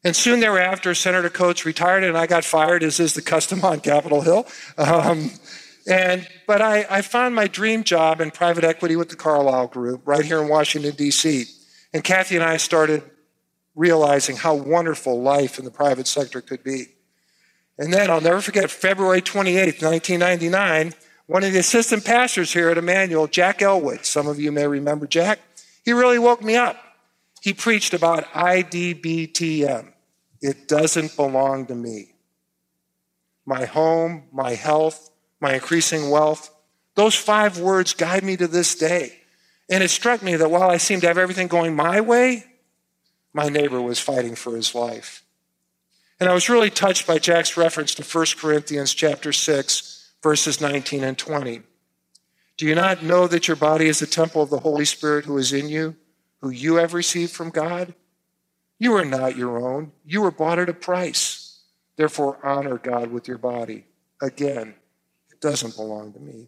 [0.04, 3.80] And soon thereafter, Senator Coats retired and I got fired, as is the custom on
[3.80, 4.46] Capitol Hill.
[4.78, 5.32] Um,
[5.88, 10.02] and, but I, I found my dream job in private equity with the Carlyle Group
[10.06, 11.46] right here in Washington, D.C.
[11.94, 13.04] And Kathy and I started
[13.76, 16.86] realizing how wonderful life in the private sector could be.
[17.78, 20.94] And then I'll never forget February 28, 1999,
[21.26, 25.08] one of the assistant pastors here at Immanuel, Jack Elwood, some of you may remember
[25.08, 25.40] Jack,
[25.84, 26.78] he really woke me up.
[27.42, 29.92] He preached about IDBTM.
[30.42, 32.14] It doesn't belong to me.
[33.46, 35.10] My home, my health,
[35.44, 36.50] my increasing wealth,
[36.96, 39.20] those five words guide me to this day.
[39.70, 42.46] And it struck me that while I seemed to have everything going my way,
[43.34, 45.24] my neighbor was fighting for his life.
[46.20, 51.04] And I was really touched by Jack's reference to 1 Corinthians chapter 6, verses 19
[51.04, 51.62] and 20.
[52.56, 55.38] Do you not know that your body is a temple of the Holy Spirit who
[55.38, 55.98] is in you,
[56.42, 57.94] who you have received from God?
[58.80, 59.92] You are not your own.
[60.06, 61.60] You were bought at a price.
[61.98, 63.86] Therefore, honor God with your body.
[64.22, 64.76] Again,
[65.44, 66.48] doesn't belong to me.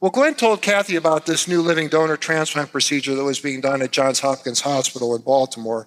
[0.00, 3.80] Well, Gwen told Kathy about this new living donor transplant procedure that was being done
[3.82, 5.86] at Johns Hopkins Hospital in Baltimore.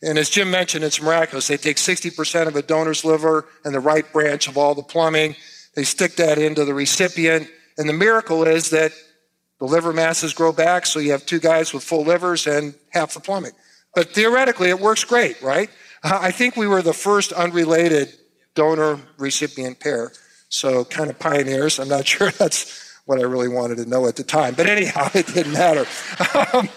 [0.00, 1.48] And as Jim mentioned, it's miraculous.
[1.48, 5.36] They take 60% of a donor's liver and the right branch of all the plumbing.
[5.74, 7.48] They stick that into the recipient.
[7.76, 8.92] And the miracle is that
[9.58, 13.14] the liver masses grow back, so you have two guys with full livers and half
[13.14, 13.52] the plumbing.
[13.94, 15.68] But theoretically, it works great, right?
[16.04, 18.14] I think we were the first unrelated
[18.54, 20.12] donor recipient pair.
[20.48, 21.78] So, kind of pioneers.
[21.78, 24.54] I'm not sure that's what I really wanted to know at the time.
[24.54, 25.86] But anyhow, it didn't matter.
[26.52, 26.68] Um,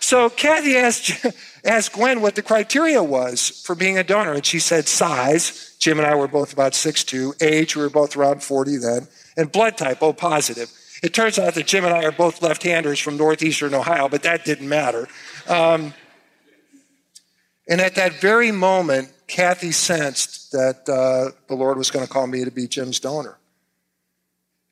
[0.00, 1.26] so Kathy asked,
[1.64, 5.76] asked Gwen what the criteria was for being a donor, and she said size.
[5.78, 7.42] Jim and I were both about 6'2.
[7.42, 9.08] Age, we were both around 40 then.
[9.36, 10.70] And blood type, O positive.
[11.02, 14.22] It turns out that Jim and I are both left handers from northeastern Ohio, but
[14.22, 15.08] that didn't matter.
[15.46, 15.92] Um,
[17.68, 22.26] and at that very moment, Kathy sensed that uh, the Lord was going to call
[22.26, 23.38] me to be Jim's donor.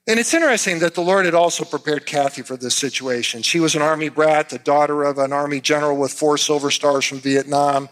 [0.06, 3.40] And it's interesting that the Lord had also prepared Kathy for this situation.
[3.40, 7.06] She was an Army brat, the daughter of an Army general with four Silver Stars
[7.06, 7.88] from Vietnam,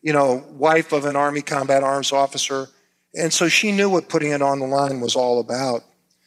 [0.00, 2.68] you know, wife of an Army combat arms officer.
[3.14, 5.82] And so she knew what putting it on the line was all about.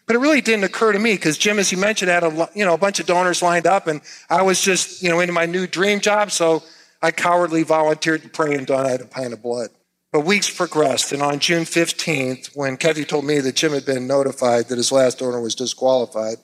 [0.06, 2.66] But it really didn't occur to me because Jim, as you mentioned, had a, you
[2.66, 5.46] know, a bunch of donors lined up and I was just, you know, into my
[5.46, 6.32] new dream job.
[6.32, 6.64] So
[7.02, 9.70] I cowardly volunteered to pray and donate a pint of blood.
[10.12, 14.08] But weeks progressed, and on June 15th, when Kathy told me that Jim had been
[14.08, 16.36] notified that his last donor was disqualified,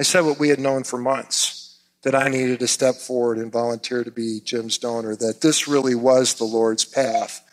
[0.00, 3.52] I said what we had known for months that I needed to step forward and
[3.52, 7.44] volunteer to be Jim's donor, that this really was the Lord's path.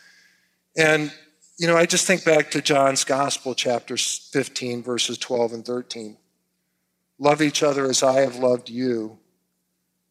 [0.76, 1.14] And,
[1.60, 6.18] You know, I just think back to John's Gospel, chapter 15, verses 12 and 13.
[7.20, 9.20] Love each other as I have loved you.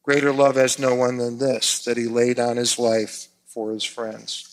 [0.03, 3.83] Greater love has no one than this, that he laid down his life for his
[3.83, 4.48] friends.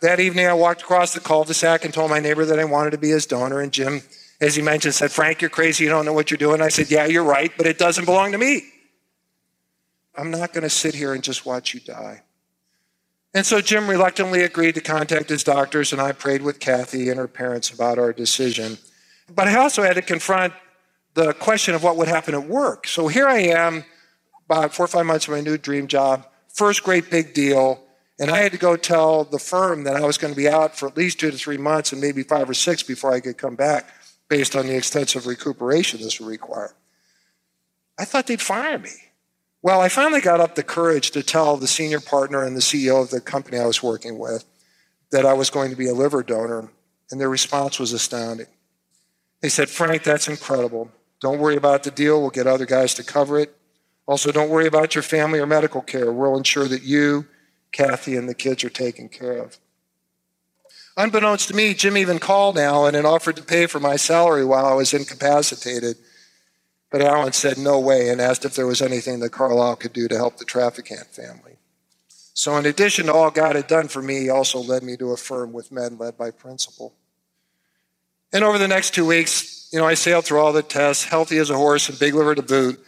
[0.00, 2.98] That evening, I walked across the cul-de-sac and told my neighbor that I wanted to
[2.98, 3.60] be his donor.
[3.60, 4.02] And Jim,
[4.40, 5.84] as he mentioned, said, Frank, you're crazy.
[5.84, 6.62] You don't know what you're doing.
[6.62, 8.62] I said, Yeah, you're right, but it doesn't belong to me.
[10.16, 12.22] I'm not going to sit here and just watch you die.
[13.34, 17.18] And so Jim reluctantly agreed to contact his doctors, and I prayed with Kathy and
[17.18, 18.78] her parents about our decision.
[19.34, 20.54] But I also had to confront
[21.14, 22.86] the question of what would happen at work.
[22.86, 23.84] So here I am,
[24.46, 27.82] about four or five months of my new dream job, first great big deal,
[28.18, 30.76] and I had to go tell the firm that I was going to be out
[30.76, 33.38] for at least two to three months and maybe five or six before I could
[33.38, 33.90] come back
[34.28, 36.74] based on the extensive recuperation this would require.
[37.98, 38.90] I thought they'd fire me.
[39.62, 43.02] Well, I finally got up the courage to tell the senior partner and the CEO
[43.02, 44.44] of the company I was working with
[45.10, 46.70] that I was going to be a liver donor,
[47.10, 48.46] and their response was astounding.
[49.40, 50.90] They said, Frank, that's incredible.
[51.20, 52.20] Don't worry about the deal.
[52.20, 53.56] We'll get other guys to cover it.
[54.06, 56.12] Also, don't worry about your family or medical care.
[56.12, 57.26] We'll ensure that you,
[57.72, 59.58] Kathy, and the kids are taken care of.
[60.96, 64.66] Unbeknownst to me, Jim even called Alan and offered to pay for my salary while
[64.66, 65.96] I was incapacitated.
[66.90, 70.08] But Alan said no way and asked if there was anything that Carlyle could do
[70.08, 71.58] to help the Traficant family.
[72.34, 75.12] So, in addition to all God had done for me, he also led me to
[75.12, 76.94] a firm with men led by principle.
[78.32, 81.38] And over the next two weeks, you know, I sailed through all the tests, healthy
[81.38, 82.82] as a horse and big liver to boot.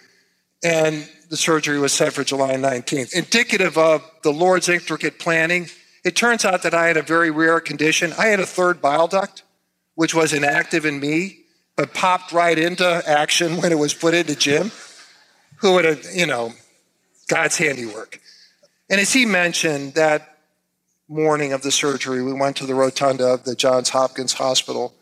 [0.62, 3.14] And the surgery was set for July 19th.
[3.14, 5.69] Indicative of the Lord's intricate planning,
[6.05, 8.12] it turns out that I had a very rare condition.
[8.19, 9.45] I had a third bile duct,
[9.95, 11.40] which was inactive in me
[11.81, 14.71] but popped right into action when it was put into Jim,
[15.57, 16.53] who would have, you know,
[17.27, 18.21] God's handiwork.
[18.90, 20.37] And as he mentioned, that
[21.09, 24.93] morning of the surgery, we went to the rotunda of the Johns Hopkins Hospital.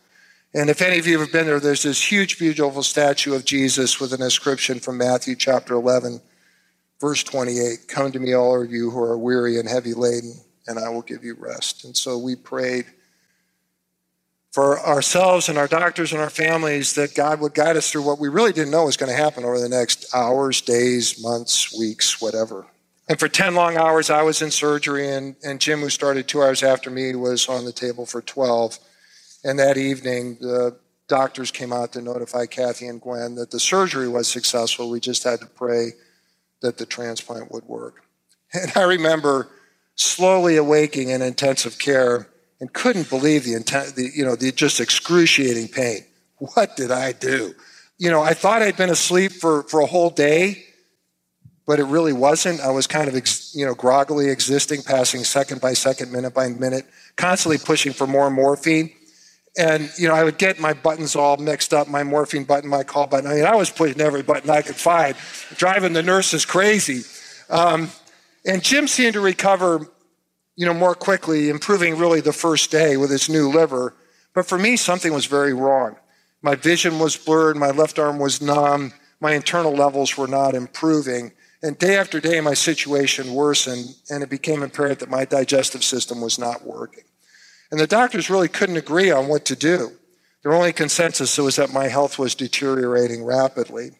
[0.53, 3.99] And if any of you have been there, there's this huge, beautiful statue of Jesus
[3.99, 6.21] with an inscription from Matthew chapter 11,
[6.99, 10.79] verse 28 Come to me, all of you who are weary and heavy laden, and
[10.79, 11.85] I will give you rest.
[11.85, 12.85] And so we prayed
[14.51, 18.17] for ourselves and our doctors and our families that God would guide us through what
[18.17, 22.19] we really didn't know was going to happen over the next hours, days, months, weeks,
[22.19, 22.65] whatever.
[23.07, 26.41] And for 10 long hours, I was in surgery, and, and Jim, who started two
[26.41, 28.79] hours after me, was on the table for 12.
[29.43, 34.07] And that evening, the doctors came out to notify Kathy and Gwen that the surgery
[34.07, 34.89] was successful.
[34.89, 35.91] We just had to pray
[36.61, 38.03] that the transplant would work.
[38.53, 39.47] And I remember
[39.95, 42.27] slowly awaking in intensive care
[42.59, 45.99] and couldn't believe the, intent, the you know, the just excruciating pain.
[46.37, 47.53] What did I do?
[47.97, 50.63] You know, I thought I'd been asleep for, for a whole day,
[51.67, 52.61] but it really wasn't.
[52.61, 56.47] I was kind of, ex, you know, groggily existing, passing second by second, minute by
[56.47, 56.85] minute,
[57.17, 58.91] constantly pushing for more morphine.
[59.57, 62.83] And, you know, I would get my buttons all mixed up, my morphine button, my
[62.83, 63.29] call button.
[63.29, 65.15] I mean, I was pushing every button I could find,
[65.55, 67.01] driving the nurses crazy.
[67.49, 67.89] Um,
[68.45, 69.89] and Jim seemed to recover
[70.59, 73.95] you know, more quickly, improving really the first day with his new liver.
[74.33, 75.95] But for me, something was very wrong.
[76.41, 81.31] My vision was blurred, my left arm was numb, my internal levels were not improving.
[81.63, 86.19] And day after day, my situation worsened, and it became apparent that my digestive system
[86.19, 87.05] was not working.
[87.71, 89.91] And the doctors really couldn't agree on what to do.
[90.43, 93.91] Their only consensus was that my health was deteriorating rapidly.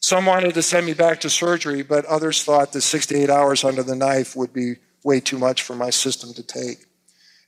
[0.00, 3.82] Some wanted to send me back to surgery, but others thought that 68 hours under
[3.82, 6.86] the knife would be way too much for my system to take.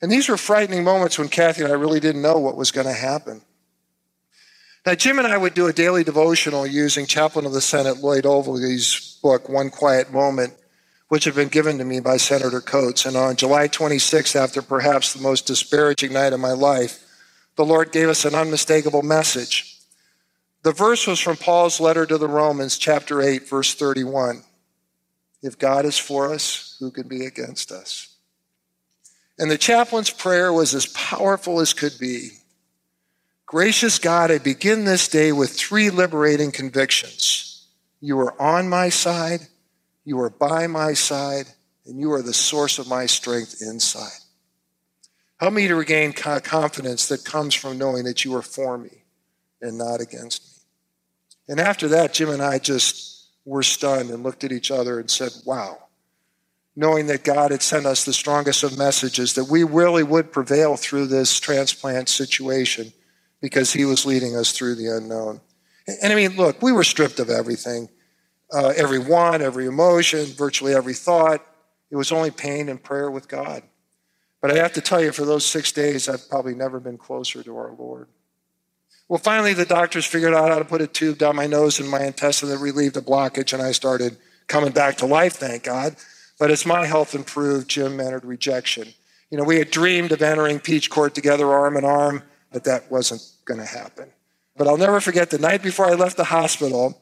[0.01, 2.87] And these were frightening moments when Kathy and I really didn't know what was going
[2.87, 3.43] to happen.
[4.85, 8.25] Now, Jim and I would do a daily devotional using Chaplain of the Senate Lloyd
[8.25, 10.55] Ogilvie's book, One Quiet Moment,
[11.09, 13.07] which had been given to me by Senator Coats.
[13.07, 17.05] And on July 26th, after perhaps the most disparaging night of my life,
[17.57, 19.79] the Lord gave us an unmistakable message.
[20.62, 24.42] The verse was from Paul's letter to the Romans, chapter 8, verse 31.
[25.42, 28.16] If God is for us, who can be against us?
[29.38, 32.31] And the chaplain's prayer was as powerful as could be.
[33.45, 37.69] Gracious God, I begin this day with three liberating convictions.
[38.01, 39.42] You are on my side,
[40.07, 41.47] you are by my side,
[41.85, 44.21] and you are the source of my strength inside.
[45.38, 49.03] Help me to regain confidence that comes from knowing that you are for me
[49.61, 50.62] and not against me.
[51.49, 55.11] And after that, Jim and I just were stunned and looked at each other and
[55.11, 55.79] said, Wow.
[56.79, 60.77] Knowing that God had sent us the strongest of messages, that we really would prevail
[60.77, 62.92] through this transplant situation
[63.40, 65.40] because He was leading us through the unknown.
[65.87, 67.88] And I mean, look, we were stripped of everything
[68.53, 71.45] uh, every want, every emotion, virtually every thought.
[71.91, 73.63] It was only pain and prayer with God.
[74.41, 77.43] But I have to tell you, for those six days, I've probably never been closer
[77.43, 78.09] to our Lord.
[79.09, 81.89] Well, finally, the doctors figured out how to put a tube down my nose and
[81.89, 84.17] my intestine that relieved the blockage, and I started
[84.49, 85.97] coming back to life, thank God.
[86.39, 88.89] But as my health improved, Jim entered rejection.
[89.31, 92.91] You know, we had dreamed of entering Peach Court together, arm in arm, but that
[92.91, 94.11] wasn't going to happen.
[94.57, 97.01] But I'll never forget the night before I left the hospital,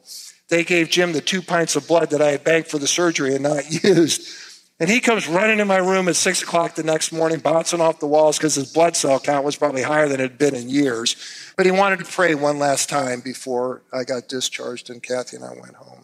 [0.49, 3.33] they gave Jim the two pints of blood that I had banked for the surgery
[3.33, 4.43] and not used.
[4.79, 7.99] And he comes running in my room at six o'clock the next morning, bouncing off
[7.99, 10.69] the walls because his blood cell count was probably higher than it had been in
[10.69, 11.15] years.
[11.55, 15.45] But he wanted to pray one last time before I got discharged and Kathy and
[15.45, 16.03] I went home.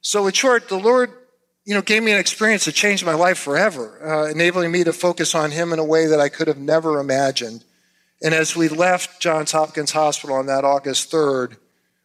[0.00, 1.12] So, in short, the Lord,
[1.64, 4.92] you know, gave me an experience that changed my life forever, uh, enabling me to
[4.92, 7.64] focus on Him in a way that I could have never imagined.
[8.22, 11.58] And as we left Johns Hopkins Hospital on that August 3rd,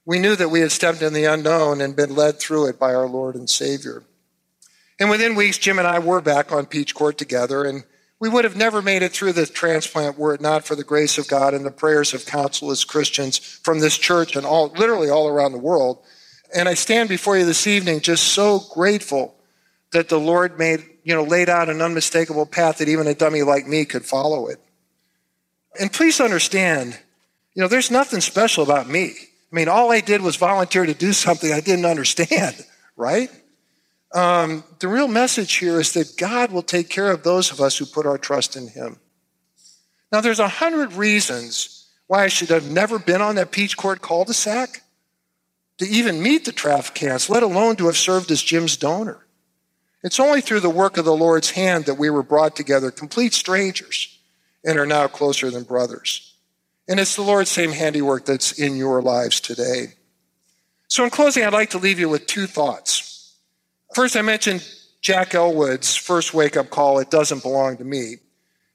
[0.06, 2.94] we knew that we had stepped in the unknown and been led through it by
[2.94, 4.04] our Lord and Savior.
[5.00, 7.84] And within weeks, Jim and I were back on Peach Court together, and
[8.20, 11.18] we would have never made it through the transplant were it not for the grace
[11.18, 15.28] of God and the prayers of countless Christians from this church and all, literally all
[15.28, 16.02] around the world.
[16.56, 19.36] And I stand before you this evening just so grateful
[19.92, 23.42] that the Lord made, you know, laid out an unmistakable path that even a dummy
[23.42, 24.60] like me could follow it.
[25.80, 26.98] And please understand,
[27.54, 29.14] you know, there's nothing special about me.
[29.52, 33.30] I mean, all I did was volunteer to do something I didn't understand, right?
[34.14, 37.78] Um, the real message here is that God will take care of those of us
[37.78, 38.98] who put our trust in Him.
[40.12, 44.02] Now, there's a hundred reasons why I should have never been on that Peach Court
[44.02, 44.84] cul-de-sac
[45.80, 49.26] to even meet the Traficants, let alone to have served as Jim's donor.
[50.04, 53.34] It's only through the work of the Lord's hand that we were brought together, complete
[53.34, 54.18] strangers,
[54.64, 56.35] and are now closer than brothers.
[56.88, 59.94] And it's the Lord's same handiwork that's in your lives today.
[60.88, 63.36] So, in closing, I'd like to leave you with two thoughts.
[63.94, 64.68] First, I mentioned
[65.02, 68.18] Jack Elwood's first wake up call, It Doesn't Belong to Me.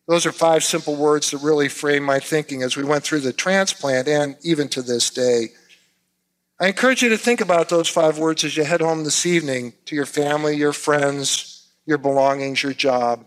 [0.08, 3.32] Those are five simple words that really frame my thinking as we went through the
[3.32, 5.50] transplant and even to this day.
[6.58, 9.72] I encourage you to think about those five words as you head home this evening
[9.86, 13.24] to your family, your friends, your belongings, your job,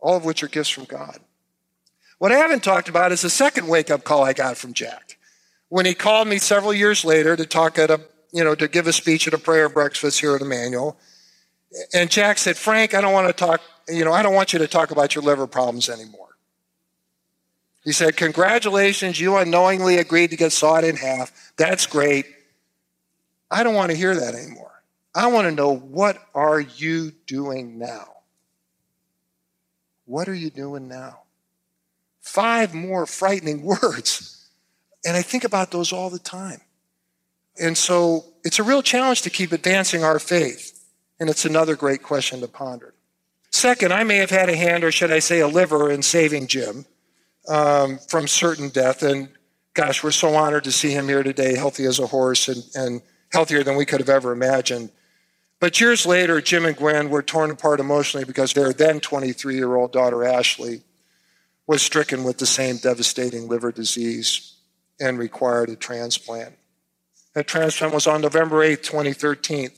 [0.00, 1.18] all of which are gifts from God.
[2.22, 5.18] What I haven't talked about is the second wake up call I got from Jack.
[5.70, 8.86] When he called me several years later to talk at a you know, to give
[8.86, 10.96] a speech at a prayer breakfast here at Immanuel.
[11.92, 14.60] And Jack said, Frank, I don't want to talk, you know, I don't want you
[14.60, 16.36] to talk about your liver problems anymore.
[17.82, 21.52] He said, Congratulations, you unknowingly agreed to get sawed in half.
[21.56, 22.26] That's great.
[23.50, 24.84] I don't want to hear that anymore.
[25.12, 28.10] I want to know what are you doing now?
[30.04, 31.21] What are you doing now?
[32.22, 34.48] Five more frightening words.
[35.04, 36.60] And I think about those all the time.
[37.60, 40.86] And so it's a real challenge to keep advancing our faith.
[41.20, 42.94] And it's another great question to ponder.
[43.50, 46.46] Second, I may have had a hand, or should I say a liver, in saving
[46.46, 46.86] Jim
[47.48, 49.02] um, from certain death.
[49.02, 49.28] And
[49.74, 53.02] gosh, we're so honored to see him here today, healthy as a horse and, and
[53.30, 54.90] healthier than we could have ever imagined.
[55.60, 59.76] But years later, Jim and Gwen were torn apart emotionally because their then 23 year
[59.76, 60.82] old daughter, Ashley,
[61.72, 64.56] was stricken with the same devastating liver disease
[65.00, 66.54] and required a transplant.
[67.34, 69.70] That transplant was on November 8, 2013.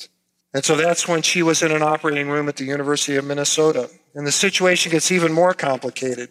[0.54, 3.88] And so that's when she was in an operating room at the University of Minnesota.
[4.12, 6.30] And the situation gets even more complicated.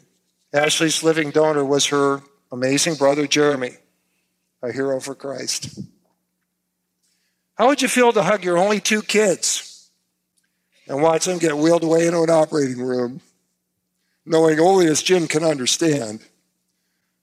[0.52, 2.22] Ashley's living donor was her
[2.52, 3.78] amazing brother, Jeremy,
[4.62, 5.80] a hero for Christ.
[7.56, 9.90] How would you feel to hug your only two kids
[10.90, 13.22] and watch them get wheeled away into an operating room,
[14.26, 16.22] knowing only as Jim can understand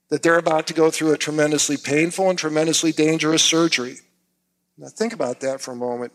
[0.09, 3.95] that they're about to go through a tremendously painful and tremendously dangerous surgery.
[4.77, 6.13] Now, think about that for a moment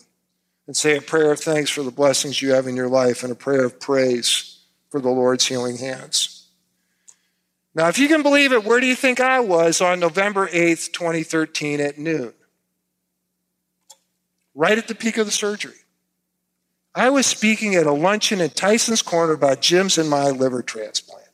[0.66, 3.32] and say a prayer of thanks for the blessings you have in your life and
[3.32, 4.58] a prayer of praise
[4.90, 6.48] for the Lord's healing hands.
[7.74, 10.92] Now, if you can believe it, where do you think I was on November 8th,
[10.92, 12.32] 2013 at noon?
[14.54, 15.74] Right at the peak of the surgery.
[16.96, 21.28] I was speaking at a luncheon in Tyson's Corner about Jim's and my liver transplant.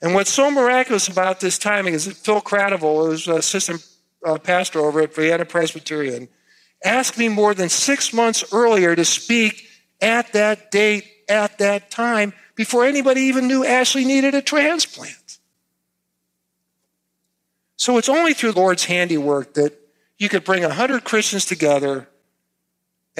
[0.00, 3.84] And what's so miraculous about this timing is that Phil Cradival, who's assistant
[4.24, 6.28] uh, pastor over at Vienna Presbyterian,
[6.84, 9.66] asked me more than six months earlier to speak
[10.00, 15.38] at that date, at that time, before anybody even knew Ashley needed a transplant.
[17.76, 19.76] So it's only through the Lord's handiwork that
[20.16, 22.06] you could bring 100 Christians together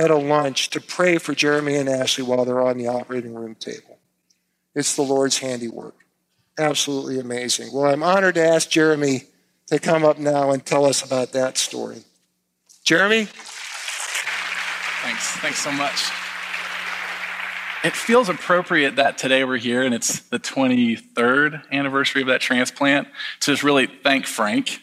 [0.00, 3.54] at a lunch to pray for Jeremy and Ashley while they're on the operating room
[3.54, 3.98] table.
[4.74, 5.94] It's the Lord's handiwork
[6.60, 7.72] absolutely amazing.
[7.72, 9.22] Well, I'm honored to ask Jeremy
[9.68, 12.02] to come up now and tell us about that story.
[12.84, 13.26] Jeremy?
[15.02, 15.26] Thanks.
[15.38, 16.10] Thanks so much.
[17.82, 23.08] it feels appropriate that today we're here and it's the 23rd anniversary of that transplant
[23.40, 24.82] to just really thank Frank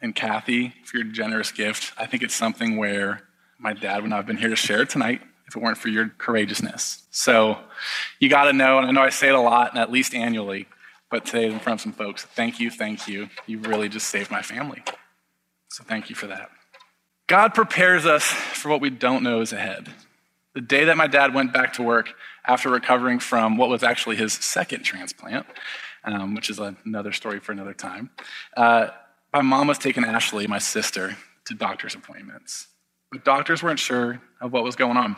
[0.00, 1.92] and Kathy for your generous gift.
[1.98, 3.22] I think it's something where
[3.60, 6.08] my dad would not have been here to share tonight if it weren't for your
[6.08, 7.02] courageousness.
[7.10, 7.58] So
[8.18, 10.14] you got to know, and I know I say it a lot and at least
[10.14, 10.66] annually,
[11.10, 13.28] but today in front of some folks, thank you, thank you.
[13.46, 14.82] You really just saved my family.
[15.68, 16.50] So thank you for that.
[17.26, 19.88] God prepares us for what we don't know is ahead.
[20.54, 22.12] The day that my dad went back to work
[22.44, 25.46] after recovering from what was actually his second transplant,
[26.04, 28.10] um, which is another story for another time,
[28.56, 28.88] uh,
[29.32, 32.66] my mom was taking Ashley, my sister, to doctor's appointments.
[33.10, 35.16] But doctors weren't sure of what was going on.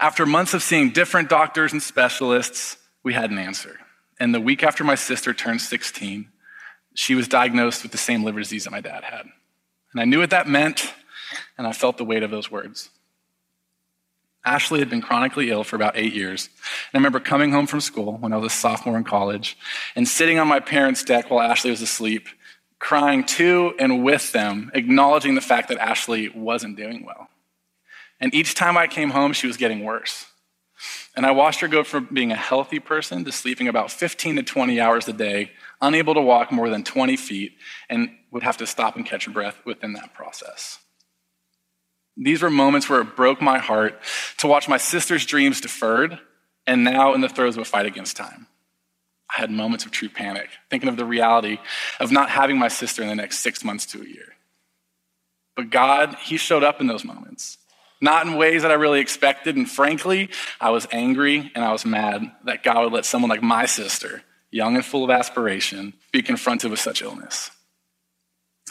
[0.00, 3.78] After months of seeing different doctors and specialists, we had an answer.
[4.18, 6.28] And the week after my sister turned 16,
[6.94, 9.26] she was diagnosed with the same liver disease that my dad had.
[9.92, 10.92] And I knew what that meant,
[11.56, 12.90] and I felt the weight of those words.
[14.44, 16.46] Ashley had been chronically ill for about eight years.
[16.46, 19.56] And I remember coming home from school when I was a sophomore in college
[19.94, 22.28] and sitting on my parents' deck while Ashley was asleep,
[22.82, 27.28] crying to and with them, acknowledging the fact that Ashley wasn't doing well.
[28.18, 30.26] And each time I came home, she was getting worse.
[31.14, 34.42] And I watched her go from being a healthy person to sleeping about 15 to
[34.42, 37.52] 20 hours a day, unable to walk more than 20 feet,
[37.88, 40.80] and would have to stop and catch her breath within that process.
[42.16, 44.00] These were moments where it broke my heart
[44.38, 46.18] to watch my sister's dreams deferred
[46.66, 48.48] and now in the throes of a fight against time.
[49.34, 51.58] I had moments of true panic, thinking of the reality
[52.00, 54.34] of not having my sister in the next six months to a year.
[55.56, 57.58] But God, He showed up in those moments,
[58.00, 59.56] not in ways that I really expected.
[59.56, 60.28] And frankly,
[60.60, 64.22] I was angry and I was mad that God would let someone like my sister,
[64.50, 67.50] young and full of aspiration, be confronted with such illness.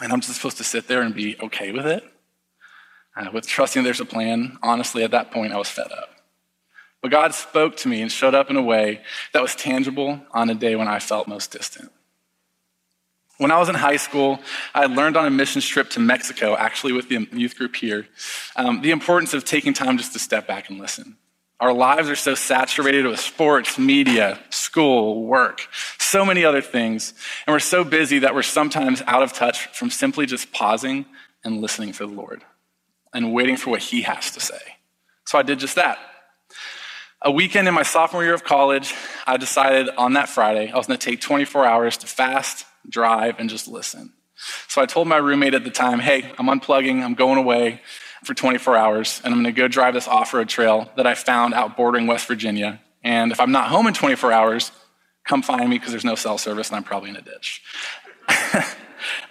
[0.00, 2.04] And I'm just supposed to sit there and be okay with it?
[3.16, 6.11] Uh, with trusting there's a plan, honestly, at that point, I was fed up.
[7.02, 10.48] But God spoke to me and showed up in a way that was tangible on
[10.48, 11.90] a day when I felt most distant.
[13.38, 14.38] When I was in high school,
[14.72, 18.06] I learned on a missions trip to Mexico, actually with the youth group here,
[18.54, 21.16] um, the importance of taking time just to step back and listen.
[21.58, 25.66] Our lives are so saturated with sports, media, school, work,
[25.98, 27.14] so many other things.
[27.46, 31.06] And we're so busy that we're sometimes out of touch from simply just pausing
[31.44, 32.44] and listening for the Lord
[33.12, 34.60] and waiting for what he has to say.
[35.24, 35.98] So I did just that.
[37.24, 38.94] A weekend in my sophomore year of college,
[39.26, 43.38] I decided on that Friday I was going to take 24 hours to fast, drive,
[43.38, 44.12] and just listen.
[44.66, 47.80] So I told my roommate at the time, hey, I'm unplugging, I'm going away
[48.24, 51.14] for 24 hours, and I'm going to go drive this off road trail that I
[51.14, 52.80] found out bordering West Virginia.
[53.04, 54.72] And if I'm not home in 24 hours,
[55.24, 57.62] come find me because there's no cell service and I'm probably in a ditch.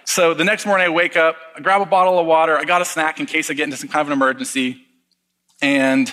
[0.04, 2.82] So the next morning I wake up, I grab a bottle of water, I got
[2.82, 4.84] a snack in case I get into some kind of an emergency,
[5.62, 6.12] and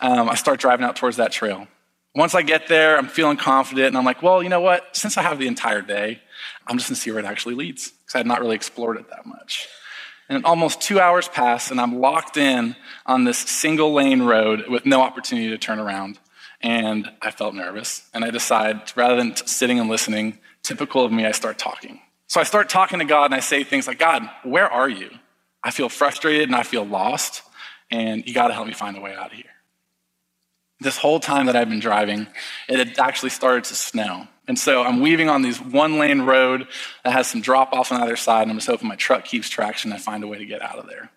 [0.00, 1.66] um, I start driving out towards that trail.
[2.14, 4.94] Once I get there, I'm feeling confident, and I'm like, well, you know what?
[4.94, 6.20] Since I have the entire day,
[6.66, 9.08] I'm just gonna see where it actually leads, because I had not really explored it
[9.08, 9.66] that much.
[10.28, 12.76] And almost two hours pass, and I'm locked in
[13.06, 16.18] on this single lane road with no opportunity to turn around.
[16.60, 21.10] And I felt nervous, and I decide rather than t- sitting and listening, typical of
[21.10, 22.00] me, I start talking.
[22.28, 25.10] So I start talking to God and I say things like, God, where are you?
[25.62, 27.42] I feel frustrated and I feel lost,
[27.92, 29.44] and you got to help me find a way out of here.
[30.80, 32.26] This whole time that I've been driving,
[32.68, 34.26] it had actually started to snow.
[34.48, 36.66] And so I'm weaving on this one lane road
[37.04, 39.48] that has some drop offs on either side, and I'm just hoping my truck keeps
[39.48, 41.10] traction and I find a way to get out of there.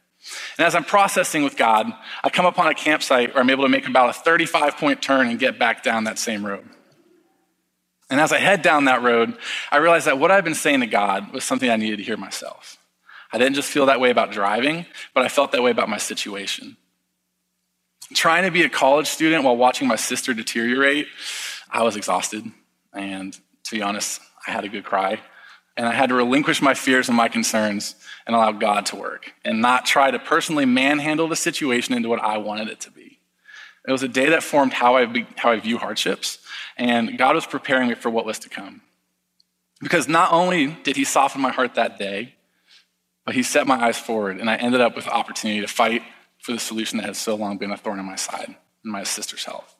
[0.58, 1.92] And as I'm processing with God,
[2.24, 5.28] I come upon a campsite where I'm able to make about a 35 point turn
[5.28, 6.68] and get back down that same road.
[8.10, 9.36] And as I head down that road,
[9.72, 12.18] I realize that what I've been saying to God was something I needed to hear
[12.18, 12.78] myself.
[13.36, 15.98] I didn't just feel that way about driving, but I felt that way about my
[15.98, 16.78] situation.
[18.14, 21.08] Trying to be a college student while watching my sister deteriorate,
[21.70, 22.50] I was exhausted.
[22.94, 25.20] And to be honest, I had a good cry.
[25.76, 29.34] And I had to relinquish my fears and my concerns and allow God to work
[29.44, 33.20] and not try to personally manhandle the situation into what I wanted it to be.
[33.86, 36.40] It was a day that formed how I, be, how I view hardships
[36.78, 38.82] and God was preparing me for what was to come.
[39.82, 42.35] Because not only did He soften my heart that day,
[43.26, 46.04] but He set my eyes forward, and I ended up with the opportunity to fight
[46.40, 49.04] for the solution that had so long been a thorn in my side in my
[49.04, 49.76] sister's health.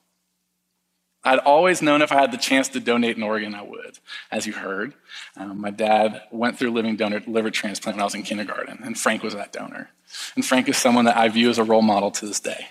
[1.26, 3.98] I'd always known if I had the chance to donate an organ, I would.
[4.30, 4.94] As you heard,
[5.36, 8.96] um, my dad went through living donor liver transplant when I was in kindergarten, and
[8.96, 9.90] Frank was that donor.
[10.36, 12.68] And Frank is someone that I view as a role model to this day.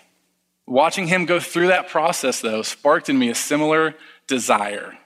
[0.66, 3.96] Watching him go through that process, though, sparked in me a similar
[4.26, 4.98] desire.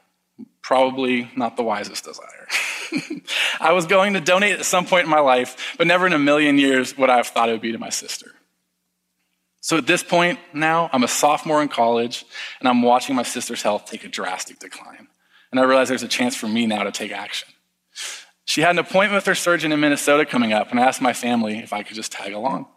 [0.70, 2.48] Probably not the wisest desire.
[3.60, 6.20] I was going to donate at some point in my life, but never in a
[6.20, 8.28] million years would I have thought it would be to my sister.
[9.62, 12.24] So at this point now, I'm a sophomore in college
[12.60, 15.08] and I'm watching my sister's health take a drastic decline.
[15.50, 17.50] And I realize there's a chance for me now to take action.
[18.46, 21.14] She had an appointment with her surgeon in Minnesota coming up, and I asked my
[21.14, 22.68] family if I could just tag along.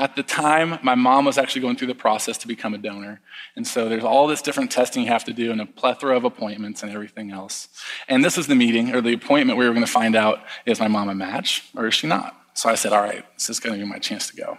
[0.00, 3.20] At the time, my mom was actually going through the process to become a donor.
[3.54, 6.24] And so there's all this different testing you have to do and a plethora of
[6.24, 7.68] appointments and everything else.
[8.08, 10.40] And this was the meeting or the appointment where we were going to find out
[10.64, 12.34] is my mom a match or is she not?
[12.54, 14.56] So I said, all right, this is going to be my chance to go.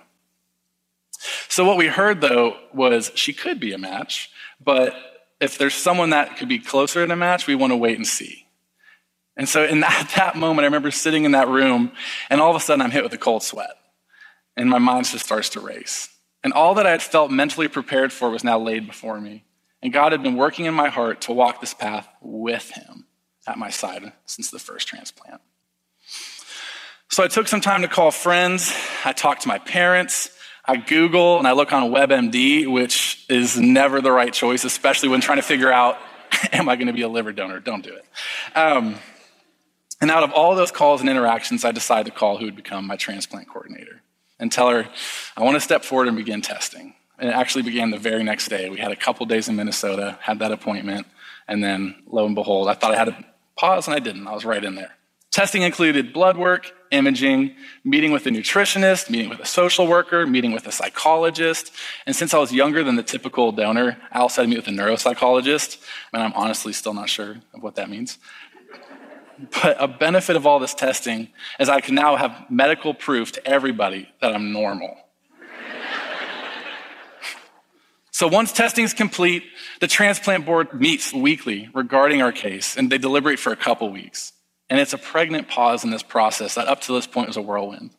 [1.50, 4.30] So what we heard though was she could be a match,
[4.64, 4.94] but
[5.40, 8.06] if there's someone that could be closer to a match, we want to wait and
[8.06, 8.46] see.
[9.36, 11.94] And so in that, that moment, I remember sitting in that room
[12.30, 13.81] and all of a sudden I'm hit with a cold sweat
[14.58, 16.10] and my mind just starts to race.
[16.44, 19.46] And all that I had felt mentally prepared for was now laid before me.
[19.82, 23.06] And God had been working in my heart to walk this path with Him
[23.48, 25.42] at my side since the first transplant.
[27.10, 28.74] So I took some time to call friends.
[29.04, 30.30] I talked to my parents.
[30.64, 35.20] I Google and I look on WebMD, which is never the right choice, especially when
[35.20, 35.98] trying to figure out,
[36.52, 37.60] am I going to be a liver donor?
[37.60, 38.06] Don't do it.
[38.56, 38.96] Um,
[40.00, 42.88] and out of all those calls and interactions, I decided to call who would become
[42.88, 44.01] my transplant coordinator
[44.42, 44.90] and tell her,
[45.38, 46.96] I want to step forward and begin testing.
[47.18, 48.70] And it actually began the very next day.
[48.70, 51.08] We had a couple days in Minnesota, had that appointment,
[51.48, 53.26] and then lo and behold, I thought I had to
[53.58, 54.28] pause and I didn't.
[54.28, 54.92] I was right in there.
[55.30, 60.52] Testing included blood work, imaging, meeting with a nutritionist, meeting with a social worker, meeting
[60.52, 61.72] with a psychologist.
[62.06, 64.68] And since I was younger than the typical donor, I also had to meet with
[64.68, 65.82] a neuropsychologist.
[66.12, 68.18] And I'm honestly still not sure of what that means.
[69.50, 71.30] But a benefit of all this testing
[71.60, 74.96] is I can now have medical proof to everybody that I'm normal.
[78.12, 79.44] so once testing is complete,
[79.80, 84.34] the transplant board meets weekly regarding our case, and they deliberate for a couple weeks.
[84.70, 87.42] And it's a pregnant pause in this process that up to this point was a
[87.42, 87.92] whirlwind.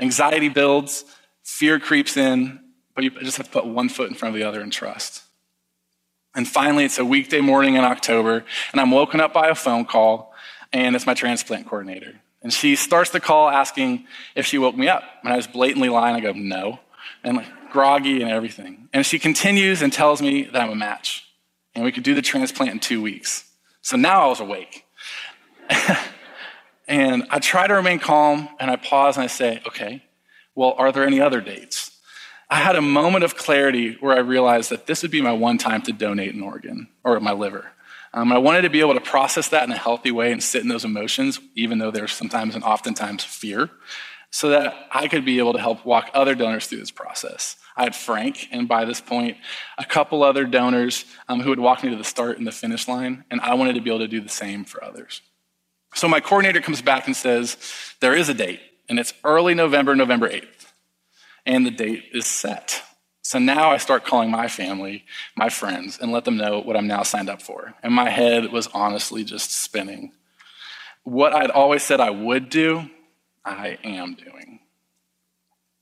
[0.00, 1.04] Anxiety builds,
[1.42, 2.60] fear creeps in,
[2.94, 5.22] but you just have to put one foot in front of the other and trust.
[6.34, 9.84] And finally, it's a weekday morning in October, and I'm woken up by a phone
[9.84, 10.27] call
[10.72, 12.20] and it's my transplant coordinator.
[12.42, 15.02] And she starts the call asking if she woke me up.
[15.24, 16.14] And I was blatantly lying.
[16.14, 16.80] I go, no.
[17.24, 18.88] And like groggy and everything.
[18.92, 21.26] And she continues and tells me that I'm a match.
[21.74, 23.44] And we could do the transplant in two weeks.
[23.82, 24.84] So now I was awake.
[26.88, 30.04] and I try to remain calm and I pause and I say, okay,
[30.54, 31.98] well, are there any other dates?
[32.50, 35.58] I had a moment of clarity where I realized that this would be my one
[35.58, 37.72] time to donate an organ or my liver.
[38.14, 40.62] Um, I wanted to be able to process that in a healthy way and sit
[40.62, 43.70] in those emotions, even though there's sometimes and oftentimes fear,
[44.30, 47.56] so that I could be able to help walk other donors through this process.
[47.76, 49.36] I had Frank, and by this point,
[49.78, 52.88] a couple other donors um, who would walk me to the start and the finish
[52.88, 55.22] line, and I wanted to be able to do the same for others.
[55.94, 57.56] So my coordinator comes back and says,
[58.00, 60.72] There is a date, and it's early November, November 8th,
[61.46, 62.82] and the date is set.
[63.28, 65.04] So now I start calling my family,
[65.36, 67.74] my friends, and let them know what I'm now signed up for.
[67.82, 70.12] And my head was honestly just spinning.
[71.04, 72.88] What I'd always said I would do,
[73.44, 74.60] I am doing.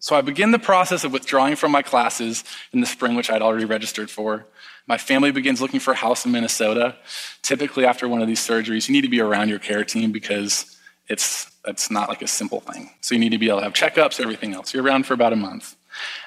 [0.00, 2.42] So I begin the process of withdrawing from my classes
[2.72, 4.46] in the spring, which I'd already registered for.
[4.88, 6.96] My family begins looking for a house in Minnesota.
[7.42, 10.76] Typically, after one of these surgeries, you need to be around your care team because
[11.08, 12.90] it's, it's not like a simple thing.
[13.02, 14.74] So you need to be able to have checkups, everything else.
[14.74, 15.76] You're around for about a month.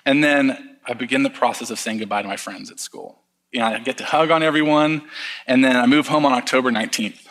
[0.05, 3.19] And then I begin the process of saying goodbye to my friends at school.
[3.51, 5.03] You know, I get to hug on everyone,
[5.45, 7.27] and then I move home on October 19th.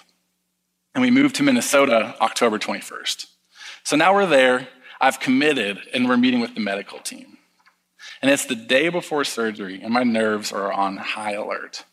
[0.95, 3.27] And we move to Minnesota October 21st.
[3.83, 4.69] So now we're there,
[5.01, 7.39] I've committed, and we're meeting with the medical team.
[8.23, 11.85] And it's the day before surgery, and my nerves are on high alert.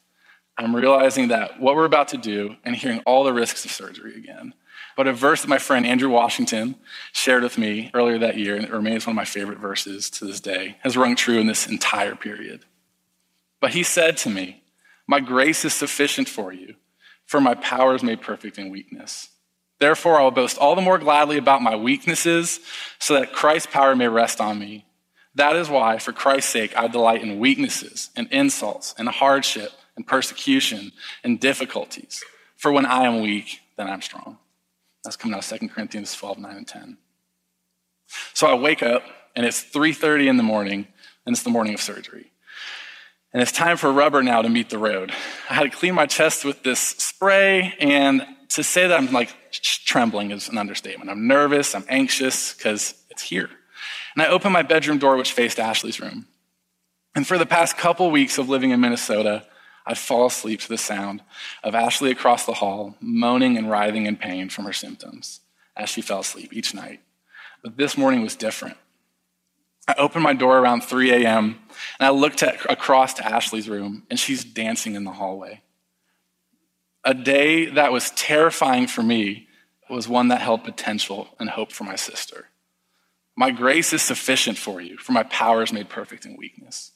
[0.57, 4.15] I'm realizing that what we're about to do and hearing all the risks of surgery
[4.15, 4.53] again
[4.95, 6.75] but a verse that my friend Andrew Washington
[7.11, 10.25] shared with me earlier that year, and it remains one of my favorite verses to
[10.25, 12.65] this day, has rung true in this entire period.
[13.59, 14.63] But he said to me,
[15.07, 16.75] My grace is sufficient for you,
[17.25, 19.29] for my power is made perfect in weakness.
[19.79, 22.61] Therefore, I will boast all the more gladly about my weaknesses,
[22.99, 24.85] so that Christ's power may rest on me.
[25.35, 30.07] That is why, for Christ's sake, I delight in weaknesses and insults and hardship and
[30.07, 30.93] persecution
[31.25, 32.23] and difficulties.
[32.55, 34.37] For when I am weak, then I'm strong.
[35.05, 36.97] That's coming out of 2 Corinthians 12, 9, and 10.
[38.33, 39.03] So I wake up,
[39.35, 40.87] and it's 3.30 in the morning,
[41.25, 42.31] and it's the morning of surgery.
[43.33, 45.11] And it's time for rubber now to meet the road.
[45.49, 49.35] I had to clean my chest with this spray, and to say that I'm like
[49.51, 51.09] trembling is an understatement.
[51.09, 53.49] I'm nervous, I'm anxious, because it's here.
[54.15, 56.27] And I open my bedroom door, which faced Ashley's room.
[57.15, 59.45] And for the past couple weeks of living in Minnesota,
[59.85, 61.21] I'd fall asleep to the sound
[61.63, 65.41] of Ashley across the hall moaning and writhing in pain from her symptoms
[65.75, 67.01] as she fell asleep each night.
[67.63, 68.77] But this morning was different.
[69.87, 71.59] I opened my door around 3 a.m.
[71.99, 75.61] and I looked at, across to Ashley's room, and she's dancing in the hallway.
[77.03, 79.47] A day that was terrifying for me
[79.89, 82.47] was one that held potential and hope for my sister.
[83.35, 86.91] My grace is sufficient for you, for my power is made perfect in weakness.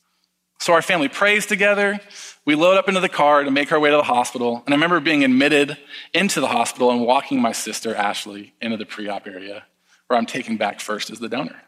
[0.60, 2.00] So our family prays together.
[2.46, 4.62] We load up into the car to make our way to the hospital.
[4.66, 5.78] And I remember being admitted
[6.14, 9.66] into the hospital and walking my sister, Ashley, into the pre op area
[10.08, 11.62] where I'm taken back first as the donor.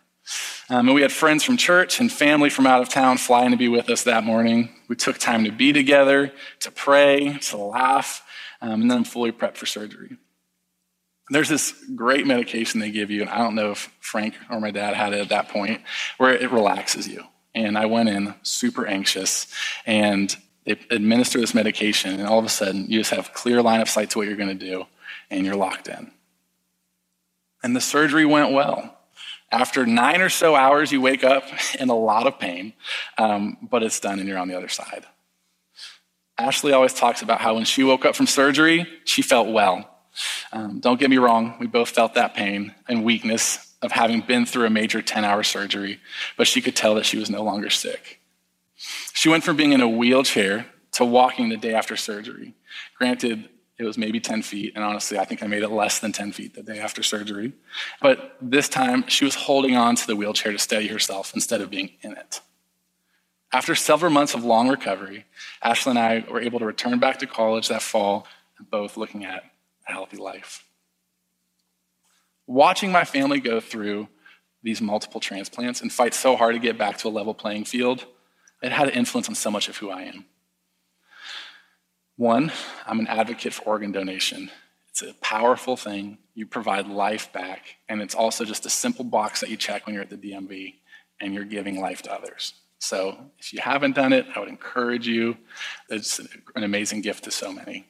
[0.69, 3.57] Um, and we had friends from church and family from out of town flying to
[3.57, 4.69] be with us that morning.
[4.87, 8.23] We took time to be together, to pray, to laugh,
[8.61, 10.17] um, and then I'm fully prepped for surgery.
[11.29, 14.71] There's this great medication they give you, and I don't know if Frank or my
[14.71, 15.81] dad had it at that point,
[16.17, 17.23] where it relaxes you.
[17.53, 19.47] And I went in super anxious,
[19.85, 20.35] and
[20.65, 23.89] they administer this medication, and all of a sudden, you just have clear line of
[23.89, 24.85] sight to what you're going to do,
[25.29, 26.11] and you're locked in.
[27.63, 28.97] And the surgery went well.
[29.51, 31.43] After nine or so hours, you wake up
[31.79, 32.73] in a lot of pain,
[33.17, 35.05] um, but it's done and you're on the other side.
[36.37, 39.87] Ashley always talks about how when she woke up from surgery, she felt well.
[40.51, 44.45] Um, don't get me wrong, we both felt that pain and weakness of having been
[44.45, 45.99] through a major 10 hour surgery,
[46.37, 48.19] but she could tell that she was no longer sick.
[49.13, 52.53] She went from being in a wheelchair to walking the day after surgery.
[52.97, 56.11] Granted, it was maybe 10 feet, and honestly, I think I made it less than
[56.11, 57.53] 10 feet the day after surgery.
[57.99, 61.71] But this time, she was holding on to the wheelchair to steady herself instead of
[61.71, 62.41] being in it.
[63.51, 65.25] After several months of long recovery,
[65.61, 68.27] Ashley and I were able to return back to college that fall,
[68.69, 69.43] both looking at
[69.87, 70.63] a healthy life.
[72.51, 74.09] Watching my family go through
[74.61, 78.05] these multiple transplants and fight so hard to get back to a level playing field,
[78.61, 80.25] it had an influence on so much of who I am.
[82.17, 82.51] One,
[82.85, 84.51] I'm an advocate for organ donation.
[84.89, 86.17] It's a powerful thing.
[86.33, 89.93] You provide life back, and it's also just a simple box that you check when
[89.93, 90.73] you're at the DMV
[91.21, 92.53] and you're giving life to others.
[92.79, 95.37] So if you haven't done it, I would encourage you.
[95.87, 97.87] It's an amazing gift to so many.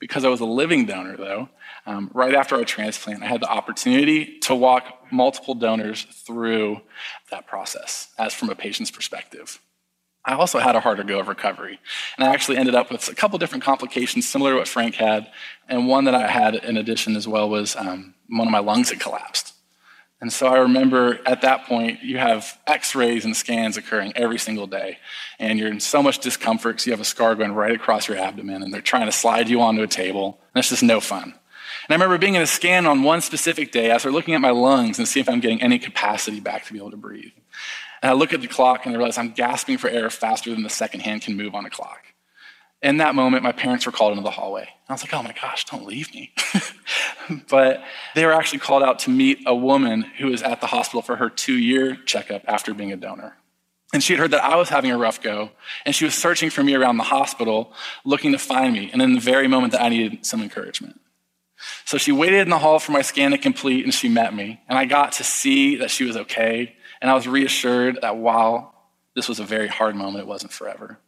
[0.00, 1.48] Because I was a living donor, though,
[1.86, 6.80] um, right after our transplant, I had the opportunity to walk multiple donors through
[7.30, 9.60] that process, as from a patient's perspective.
[10.24, 11.78] I also had a harder go of recovery.
[12.16, 15.30] And I actually ended up with a couple different complications similar to what Frank had.
[15.68, 18.88] And one that I had in addition as well was um, one of my lungs
[18.88, 19.52] had collapsed.
[20.22, 24.38] And so I remember at that point, you have x rays and scans occurring every
[24.38, 24.96] single day.
[25.38, 28.16] And you're in so much discomfort because you have a scar going right across your
[28.16, 30.40] abdomen and they're trying to slide you onto a table.
[30.54, 31.34] And it's just no fun.
[31.86, 34.40] And I remember being in a scan on one specific day as they're looking at
[34.40, 37.32] my lungs and see if I'm getting any capacity back to be able to breathe.
[38.02, 40.62] And I look at the clock and I realize I'm gasping for air faster than
[40.62, 42.00] the second hand can move on a clock.
[42.82, 44.68] In that moment, my parents were called into the hallway.
[44.88, 46.34] I was like, oh my gosh, don't leave me.
[47.48, 47.82] but
[48.14, 51.16] they were actually called out to meet a woman who was at the hospital for
[51.16, 53.36] her two year checkup after being a donor.
[53.94, 55.50] And she had heard that I was having a rough go,
[55.86, 57.72] and she was searching for me around the hospital,
[58.04, 61.00] looking to find me, and in the very moment that I needed some encouragement.
[61.84, 64.60] So she waited in the hall for my scan to complete, and she met me.
[64.68, 68.74] And I got to see that she was okay, and I was reassured that while
[69.14, 70.98] this was a very hard moment, it wasn't forever.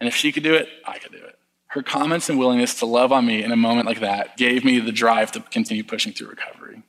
[0.00, 1.38] And if she could do it, I could do it.
[1.68, 4.78] Her comments and willingness to love on me in a moment like that gave me
[4.78, 6.82] the drive to continue pushing through recovery.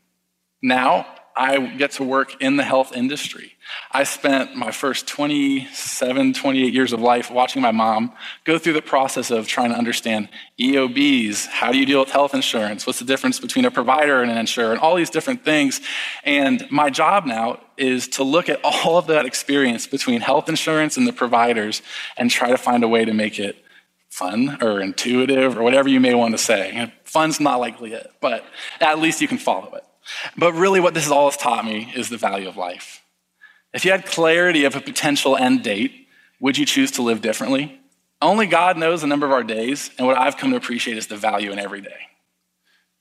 [0.61, 1.07] Now,
[1.37, 3.53] I get to work in the health industry.
[3.91, 8.13] I spent my first 27, 28 years of life watching my mom
[8.43, 10.29] go through the process of trying to understand
[10.59, 11.45] EOBs.
[11.45, 12.87] How do you deal with health insurance?
[12.87, 14.71] What's the difference between a provider and an insurer?
[14.71, 15.79] And all these different things.
[16.23, 20.97] And my job now is to look at all of that experience between health insurance
[20.97, 21.83] and the providers
[22.17, 23.63] and try to find a way to make it
[24.09, 26.91] fun or intuitive or whatever you may want to say.
[27.03, 28.43] Fun's not likely it, but
[28.81, 29.83] at least you can follow it.
[30.37, 33.01] But really, what this has taught me is the value of life.
[33.73, 36.07] If you had clarity of a potential end date,
[36.39, 37.79] would you choose to live differently?
[38.21, 41.07] Only God knows the number of our days, and what I've come to appreciate is
[41.07, 42.07] the value in every day.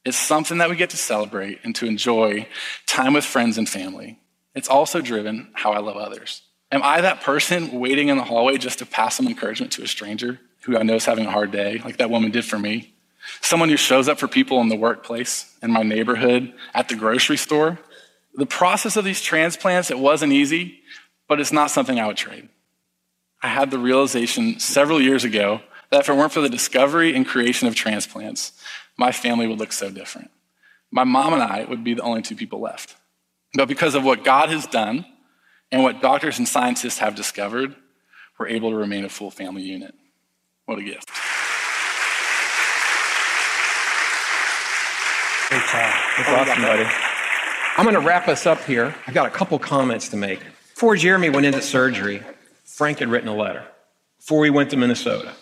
[0.05, 2.49] It's something that we get to celebrate and to enjoy
[2.87, 4.19] time with friends and family.
[4.55, 6.43] It's also driven how I love others.
[6.71, 9.87] Am I that person waiting in the hallway just to pass some encouragement to a
[9.87, 12.96] stranger who I know is having a hard day, like that woman did for me?
[13.41, 17.37] Someone who shows up for people in the workplace, in my neighborhood, at the grocery
[17.37, 17.79] store.
[18.35, 20.81] The process of these transplants, it wasn't easy,
[21.29, 22.49] but it's not something I would trade.
[23.43, 25.61] I had the realization several years ago
[25.91, 28.53] that if it weren't for the discovery and creation of transplants,
[28.97, 30.31] my family would look so different.
[30.91, 32.97] My mom and I would be the only two people left.
[33.55, 35.07] But because of what God has done
[35.71, 37.75] and what doctors and scientists have discovered,
[38.39, 39.95] we're able to remain a full family unit.
[40.67, 41.11] What a gift.
[45.49, 45.95] Great job.
[46.17, 46.87] That's awesome, buddy.
[47.77, 48.95] I'm going to wrap us up here.
[49.07, 50.41] I've got a couple comments to make.
[50.75, 52.23] Before Jeremy went into surgery,
[52.65, 53.65] Frank had written a letter
[54.19, 55.33] before we went to Minnesota.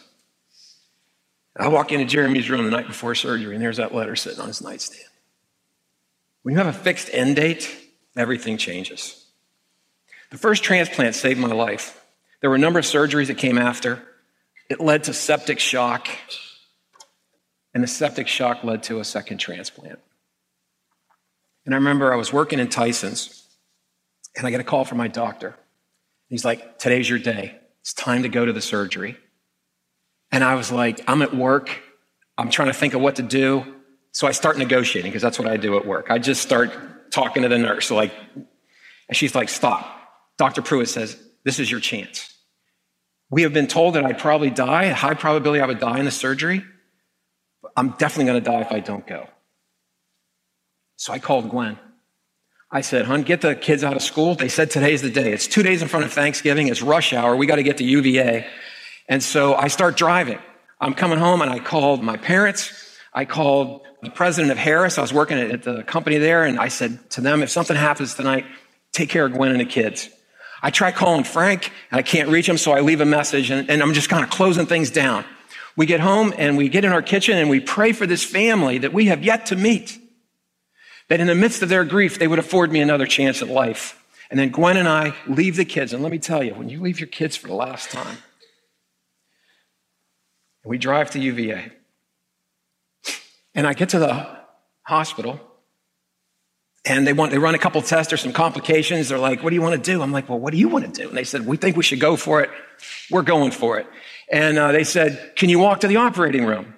[1.56, 4.48] I walk into Jeremy's room the night before surgery, and there's that letter sitting on
[4.48, 5.08] his nightstand.
[6.42, 7.74] When you have a fixed end date,
[8.14, 9.24] everything changes.
[10.30, 12.04] The first transplant saved my life.
[12.40, 14.02] There were a number of surgeries that came after.
[14.68, 16.08] It led to septic shock,
[17.74, 19.98] and the septic shock led to a second transplant.
[21.66, 23.46] And I remember I was working in Tyson's,
[24.36, 25.56] and I get a call from my doctor.
[26.28, 27.58] He's like, Today's your day.
[27.80, 29.16] It's time to go to the surgery.
[30.32, 31.82] And I was like, I'm at work.
[32.38, 33.74] I'm trying to think of what to do.
[34.12, 36.06] So I start negotiating because that's what I do at work.
[36.10, 37.90] I just start talking to the nurse.
[37.90, 39.90] like, and she's like, Stop.
[40.38, 40.62] Dr.
[40.62, 42.32] Pruitt says, This is your chance.
[43.30, 46.04] We have been told that I'd probably die, a high probability I would die in
[46.04, 46.64] the surgery.
[47.76, 49.28] I'm definitely going to die if I don't go.
[50.96, 51.78] So I called Gwen.
[52.70, 54.34] I said, Hun, get the kids out of school.
[54.34, 55.32] They said today's the day.
[55.32, 56.68] It's two days in front of Thanksgiving.
[56.68, 57.36] It's rush hour.
[57.36, 58.46] We got to get to UVA.
[59.08, 60.38] And so I start driving.
[60.80, 62.72] I'm coming home and I called my parents.
[63.12, 64.98] I called the president of Harris.
[64.98, 66.44] I was working at the company there.
[66.44, 68.44] And I said to them, if something happens tonight,
[68.92, 70.08] take care of Gwen and the kids.
[70.62, 72.58] I try calling Frank and I can't reach him.
[72.58, 75.24] So I leave a message and, and I'm just kind of closing things down.
[75.76, 78.78] We get home and we get in our kitchen and we pray for this family
[78.78, 79.98] that we have yet to meet.
[81.08, 84.00] That in the midst of their grief, they would afford me another chance at life.
[84.30, 85.92] And then Gwen and I leave the kids.
[85.92, 88.18] And let me tell you, when you leave your kids for the last time,
[90.64, 91.72] we drive to UVA.
[93.54, 94.26] And I get to the
[94.82, 95.40] hospital,
[96.84, 98.10] and they want they run a couple tests.
[98.10, 99.08] There's some complications.
[99.08, 100.92] They're like, "What do you want to do?" I'm like, "Well, what do you want
[100.92, 102.50] to do?" And they said, "We think we should go for it.
[103.10, 103.86] We're going for it."
[104.34, 106.74] And uh, they said, "Can you walk to the operating room?"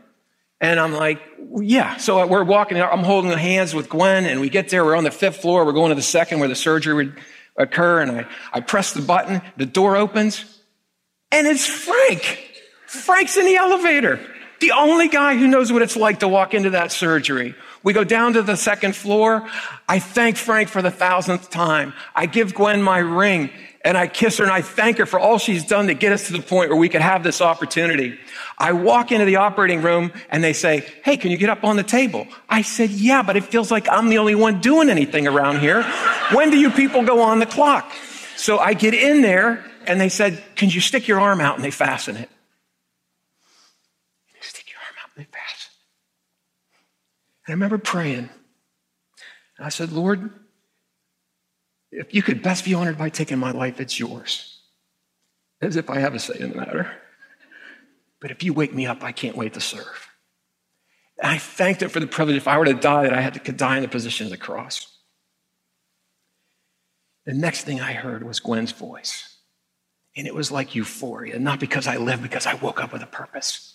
[0.61, 1.23] And I'm like,
[1.59, 2.79] "Yeah." So we're walking.
[2.79, 4.85] I'm holding hands with Gwen, and we get there.
[4.85, 5.65] We're on the fifth floor.
[5.65, 7.19] We're going to the second where the surgery would
[7.57, 8.03] occur.
[8.03, 9.41] And I I press the button.
[9.57, 10.45] The door opens,
[11.33, 12.47] and it's Frank.
[12.87, 14.21] Frank's in the elevator.
[14.61, 17.55] The only guy who knows what it's like to walk into that surgery.
[17.83, 19.49] We go down to the second floor.
[19.89, 21.95] I thank Frank for the thousandth time.
[22.15, 23.51] I give Gwen my ring
[23.87, 26.27] and I kiss her and I thank her for all she's done to get us
[26.27, 28.19] to the point where we could have this opportunity.
[28.59, 31.77] I walk into the operating room and they say, Hey, can you get up on
[31.77, 32.27] the table?
[32.49, 35.85] I said, Yeah, but it feels like I'm the only one doing anything around here.
[36.33, 37.93] When do you people go on the clock?
[38.37, 41.55] So I get in there and they said, Can you stick your arm out?
[41.55, 42.29] And they fasten it.
[44.41, 45.71] Stick your arm out and they fasten.
[47.47, 48.31] And I remember praying.
[49.59, 50.29] And I said, Lord,
[51.97, 54.61] if you could best be honored by taking my life, it's yours.
[55.63, 56.93] As if I have a say in the matter.
[58.21, 60.09] But if you wake me up, I can't wait to serve.
[61.19, 63.43] And I thanked him for the privilege, if I were to die, that I had
[63.43, 64.87] to die in the position of the cross.
[67.25, 69.35] The next thing I heard was Gwen's voice.
[70.15, 73.07] And it was like euphoria, not because I lived, because I woke up with a
[73.07, 73.75] purpose.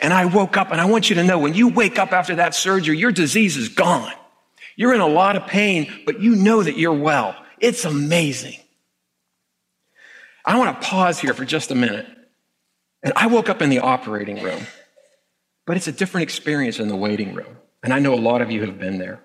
[0.00, 2.36] And I woke up, and I want you to know when you wake up after
[2.36, 4.12] that surgery, your disease is gone.
[4.76, 7.34] You're in a lot of pain, but you know that you're well.
[7.60, 8.58] It's amazing.
[10.44, 12.06] I want to pause here for just a minute.
[13.02, 14.66] And I woke up in the operating room,
[15.66, 17.56] but it's a different experience in the waiting room.
[17.82, 19.20] And I know a lot of you have been there.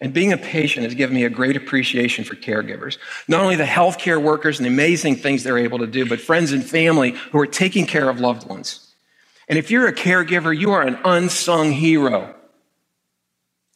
[0.00, 2.96] And being a patient has given me a great appreciation for caregivers.
[3.28, 6.52] Not only the healthcare workers and the amazing things they're able to do, but friends
[6.52, 8.94] and family who are taking care of loved ones.
[9.48, 12.34] And if you're a caregiver, you are an unsung hero.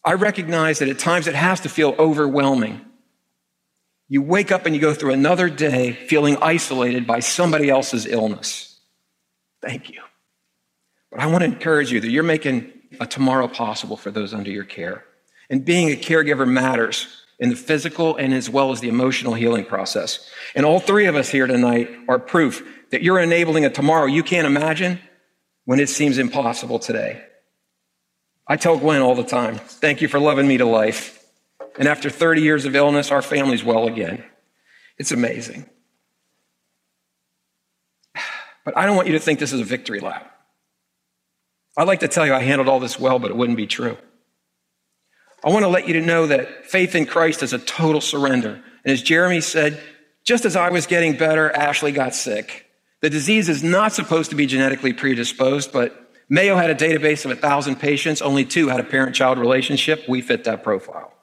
[0.04, 2.80] I recognize that at times it has to feel overwhelming.
[4.08, 8.78] You wake up and you go through another day feeling isolated by somebody else's illness.
[9.62, 10.02] Thank you.
[11.10, 14.50] But I want to encourage you that you're making a tomorrow possible for those under
[14.50, 15.04] your care.
[15.48, 17.06] And being a caregiver matters
[17.38, 20.30] in the physical and as well as the emotional healing process.
[20.54, 24.22] And all three of us here tonight are proof that you're enabling a tomorrow you
[24.22, 25.00] can't imagine
[25.64, 27.22] when it seems impossible today.
[28.46, 31.13] I tell Gwen all the time, thank you for loving me to life.
[31.78, 34.24] And after 30 years of illness, our family's well again.
[34.98, 35.68] It's amazing.
[38.64, 40.34] But I don't want you to think this is a victory lap.
[41.76, 43.98] I'd like to tell you I handled all this well, but it wouldn't be true.
[45.44, 48.62] I want to let you to know that faith in Christ is a total surrender.
[48.84, 49.82] And as Jeremy said,
[50.24, 52.66] just as I was getting better, Ashley got sick.
[53.02, 57.30] The disease is not supposed to be genetically predisposed, but Mayo had a database of
[57.32, 58.22] 1,000 patients.
[58.22, 60.08] Only two had a parent child relationship.
[60.08, 61.13] We fit that profile.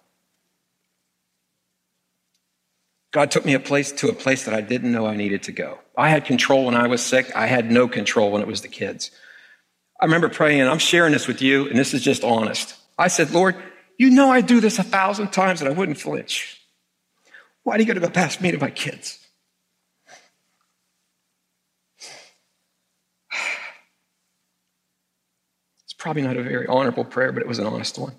[3.11, 5.51] God took me a place to a place that I didn't know I needed to
[5.51, 5.79] go.
[5.97, 7.35] I had control when I was sick.
[7.35, 9.11] I had no control when it was the kids.
[9.99, 12.75] I remember praying, I'm sharing this with you, and this is just honest.
[12.97, 13.55] I said, Lord,
[13.97, 16.59] you know I do this a thousand times and I wouldn't flinch.
[17.63, 19.19] Why do you got to go past me to my kids?
[25.83, 28.13] It's probably not a very honorable prayer, but it was an honest one.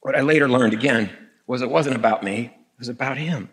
[0.00, 1.10] What I later learned again
[1.48, 3.48] was it wasn't about me, it was about him.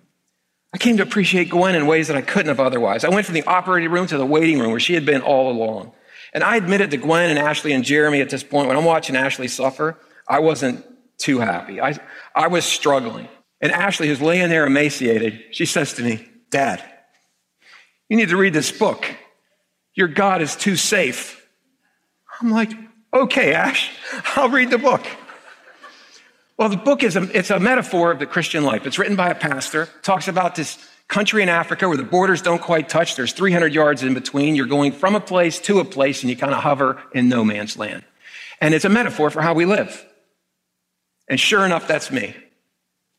[0.73, 3.05] I came to appreciate Gwen in ways that I couldn't have otherwise.
[3.05, 5.49] I went from the operating room to the waiting room where she had been all
[5.49, 5.93] along.
[6.33, 9.15] And I admitted to Gwen and Ashley and Jeremy at this point, when I'm watching
[9.15, 10.85] Ashley suffer, I wasn't
[11.17, 11.79] too happy.
[11.79, 11.97] I,
[12.35, 13.29] I was struggling.
[13.61, 16.83] And Ashley, who's laying there emaciated, she says to me, Dad,
[18.09, 19.05] you need to read this book.
[19.93, 21.47] Your God is too safe.
[22.41, 22.71] I'm like,
[23.13, 23.89] okay, Ash,
[24.35, 25.05] I'll read the book.
[26.57, 28.87] Well, the book is a, it's a metaphor of the Christian life.
[28.87, 30.77] It's written by a pastor, talks about this
[31.07, 33.15] country in Africa where the borders don't quite touch.
[33.15, 34.55] There's 300 yards in between.
[34.55, 37.43] You're going from a place to a place and you kind of hover in no
[37.43, 38.03] man's land.
[38.61, 40.05] And it's a metaphor for how we live.
[41.27, 42.35] And sure enough, that's me.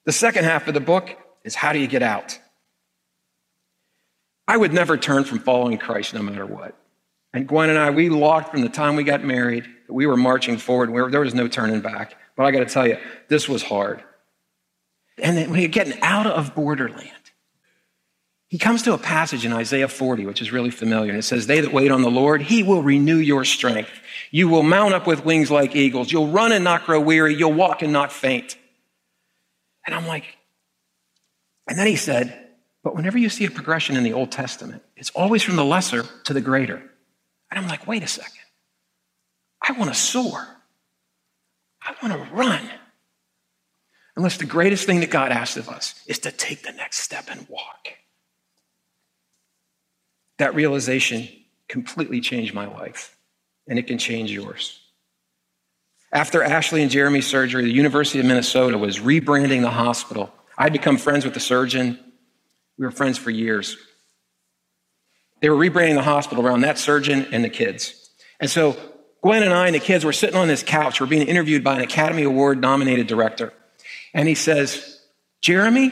[0.05, 1.11] The second half of the book
[1.45, 2.39] is how do you get out?
[4.49, 6.75] I would never turn from following Christ no matter what.
[7.35, 10.59] And Gwen and I, we locked from the time we got married we were marching
[10.59, 10.91] forward.
[10.91, 12.17] We were, there was no turning back.
[12.37, 14.03] But I got to tell you, this was hard.
[15.19, 17.11] And then when you're getting out of borderland,
[18.49, 21.11] he comes to a passage in Isaiah 40, which is really familiar.
[21.11, 23.91] And it says, They that wait on the Lord, he will renew your strength.
[24.31, 26.13] You will mount up with wings like eagles.
[26.13, 27.35] You'll run and not grow weary.
[27.35, 28.57] You'll walk and not faint.
[29.85, 30.25] And I'm like,
[31.67, 32.47] and then he said,
[32.87, 36.05] but whenever you see a progression in the Old Testament, it's always from the lesser
[36.25, 36.77] to the greater.
[37.51, 38.46] And I'm like, wait a second.
[39.63, 40.47] I want to soar.
[41.83, 42.69] I want to run.
[44.17, 47.27] Unless the greatest thing that God asks of us is to take the next step
[47.31, 47.89] and walk.
[50.39, 51.29] That realization
[51.69, 53.17] completely changed my life,
[53.69, 54.81] and it can change yours.
[56.13, 60.33] After Ashley and Jeremy's surgery, the University of Minnesota was rebranding the hospital.
[60.57, 61.99] I'd become friends with the surgeon.
[62.79, 63.77] We were friends for years.
[65.43, 68.11] They were rebranding the hospital around that surgeon and the kids.
[68.41, 68.77] And so
[69.23, 71.01] Gwen and I and the kids were sitting on this couch.
[71.01, 73.53] We're being interviewed by an Academy Award nominated director.
[74.15, 75.01] And he says,
[75.41, 75.91] Jeremy,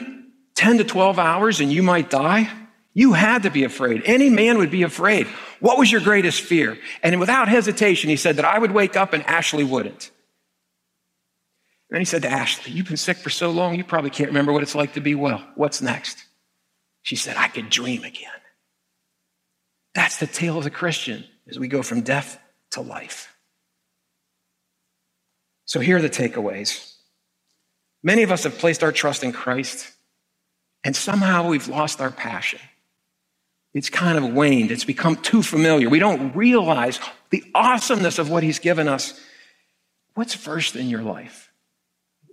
[0.55, 2.49] 10 to 12 hours and you might die?
[2.93, 4.03] You had to be afraid.
[4.05, 5.27] Any man would be afraid.
[5.59, 6.77] What was your greatest fear?
[7.03, 10.11] And without hesitation, he said that I would wake up and Ashley wouldn't.
[11.89, 14.29] And then he said to Ashley, You've been sick for so long, you probably can't
[14.29, 15.45] remember what it's like to be well.
[15.55, 16.23] What's next?
[17.01, 18.31] She said, I could dream again.
[19.93, 22.39] That's the tale of the Christian as we go from death
[22.75, 23.35] to life.
[25.65, 26.93] So here are the takeaways.
[28.03, 29.91] Many of us have placed our trust in Christ,
[30.83, 32.59] and somehow we've lost our passion
[33.75, 34.71] it's kind of waned.
[34.71, 35.89] It's become too familiar.
[35.89, 36.97] We don't realize
[37.29, 39.19] the awesomeness of what He's given us.
[40.13, 41.51] What's first in your life?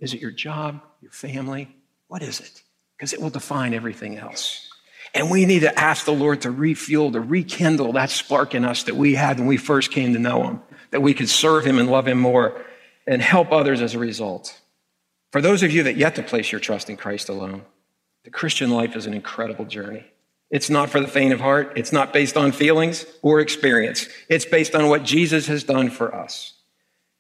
[0.00, 1.68] Is it your job, your family?
[2.06, 2.62] What is it?
[2.96, 4.71] Because it will define everything else.
[5.14, 8.84] And we need to ask the Lord to refuel, to rekindle that spark in us
[8.84, 10.60] that we had when we first came to know Him,
[10.90, 12.64] that we could serve Him and love Him more
[13.06, 14.60] and help others as a result.
[15.30, 17.62] For those of you that yet to place your trust in Christ alone,
[18.24, 20.04] the Christian life is an incredible journey.
[20.50, 21.72] It's not for the faint of heart.
[21.76, 24.06] It's not based on feelings or experience.
[24.28, 26.52] It's based on what Jesus has done for us.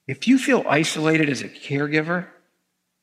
[0.06, 2.26] If you feel isolated as a caregiver,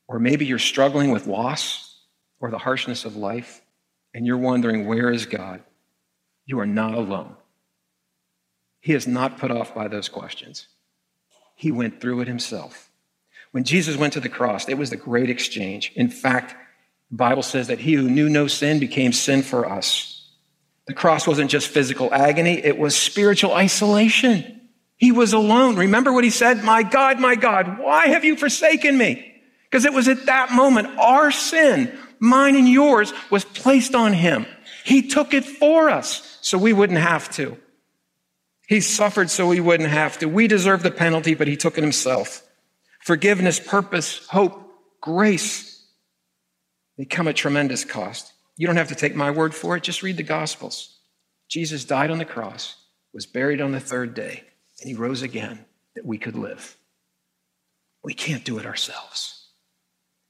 [0.06, 1.96] or maybe you're struggling with loss
[2.40, 3.60] or the harshness of life,
[4.14, 5.62] and you're wondering, where is God?
[6.46, 7.36] You are not alone.
[8.80, 10.66] He is not put off by those questions.
[11.54, 12.90] He went through it himself.
[13.52, 15.92] When Jesus went to the cross, it was the great exchange.
[15.94, 16.54] In fact,
[17.10, 20.20] the Bible says that he who knew no sin became sin for us
[20.90, 24.60] the cross wasn't just physical agony, it was spiritual isolation.
[24.96, 25.76] He was alone.
[25.76, 26.64] Remember what he said?
[26.64, 29.40] My God, my God, why have you forsaken me?
[29.70, 34.46] Because it was at that moment our sin, mine and yours, was placed on him.
[34.84, 37.58] He took it for us so we wouldn't have to.
[38.68, 40.26] He suffered so we wouldn't have to.
[40.26, 42.42] We deserve the penalty, but he took it himself.
[43.00, 45.84] Forgiveness, purpose, hope, grace,
[46.96, 48.32] they come at tremendous cost.
[48.56, 50.98] You don't have to take my word for it, just read the Gospels.
[51.48, 52.76] Jesus died on the cross,
[53.14, 54.44] was buried on the third day,
[54.80, 55.64] and he rose again
[55.96, 56.76] that we could live.
[58.04, 59.39] We can't do it ourselves.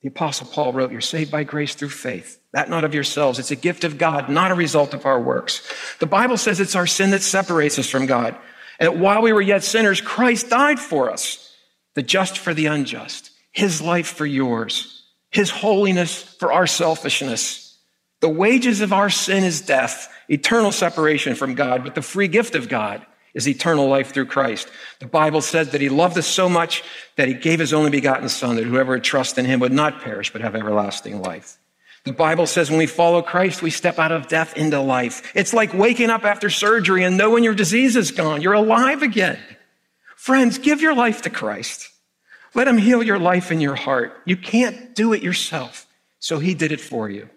[0.03, 3.39] The Apostle Paul wrote, You're saved by grace through faith, that not of yourselves.
[3.39, 5.63] It's a gift of God, not a result of our works.
[5.99, 8.37] The Bible says it's our sin that separates us from God.
[8.79, 11.55] And while we were yet sinners, Christ died for us,
[11.95, 17.79] the just for the unjust, his life for yours, his holiness for our selfishness.
[18.21, 22.55] The wages of our sin is death, eternal separation from God, but the free gift
[22.55, 23.05] of God
[23.35, 24.69] is eternal life through Christ.
[24.99, 26.83] The Bible says that he loved us so much
[27.17, 30.03] that he gave his only begotten son that whoever would trust in him would not
[30.03, 31.59] perish but have everlasting life.
[32.05, 35.31] The Bible says when we follow Christ, we step out of death into life.
[35.35, 38.41] It's like waking up after surgery and knowing your disease is gone.
[38.41, 39.39] You're alive again.
[40.17, 41.91] Friends, give your life to Christ.
[42.55, 44.17] Let him heal your life and your heart.
[44.25, 45.87] You can't do it yourself.
[46.19, 47.29] So he did it for you.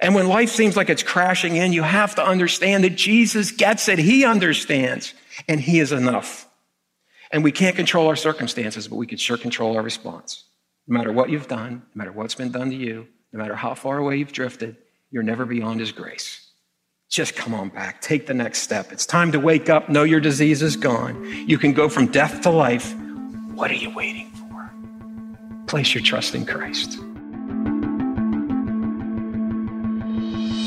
[0.00, 3.88] And when life seems like it's crashing in, you have to understand that Jesus gets
[3.88, 3.98] it.
[3.98, 5.12] He understands
[5.48, 6.48] and he is enough.
[7.30, 10.44] And we can't control our circumstances, but we can sure control our response.
[10.86, 13.74] No matter what you've done, no matter what's been done to you, no matter how
[13.74, 14.76] far away you've drifted,
[15.10, 16.48] you're never beyond his grace.
[17.08, 18.00] Just come on back.
[18.00, 18.92] Take the next step.
[18.92, 19.88] It's time to wake up.
[19.88, 21.24] Know your disease is gone.
[21.48, 22.94] You can go from death to life.
[23.54, 24.70] What are you waiting for?
[25.66, 26.98] Place your trust in Christ.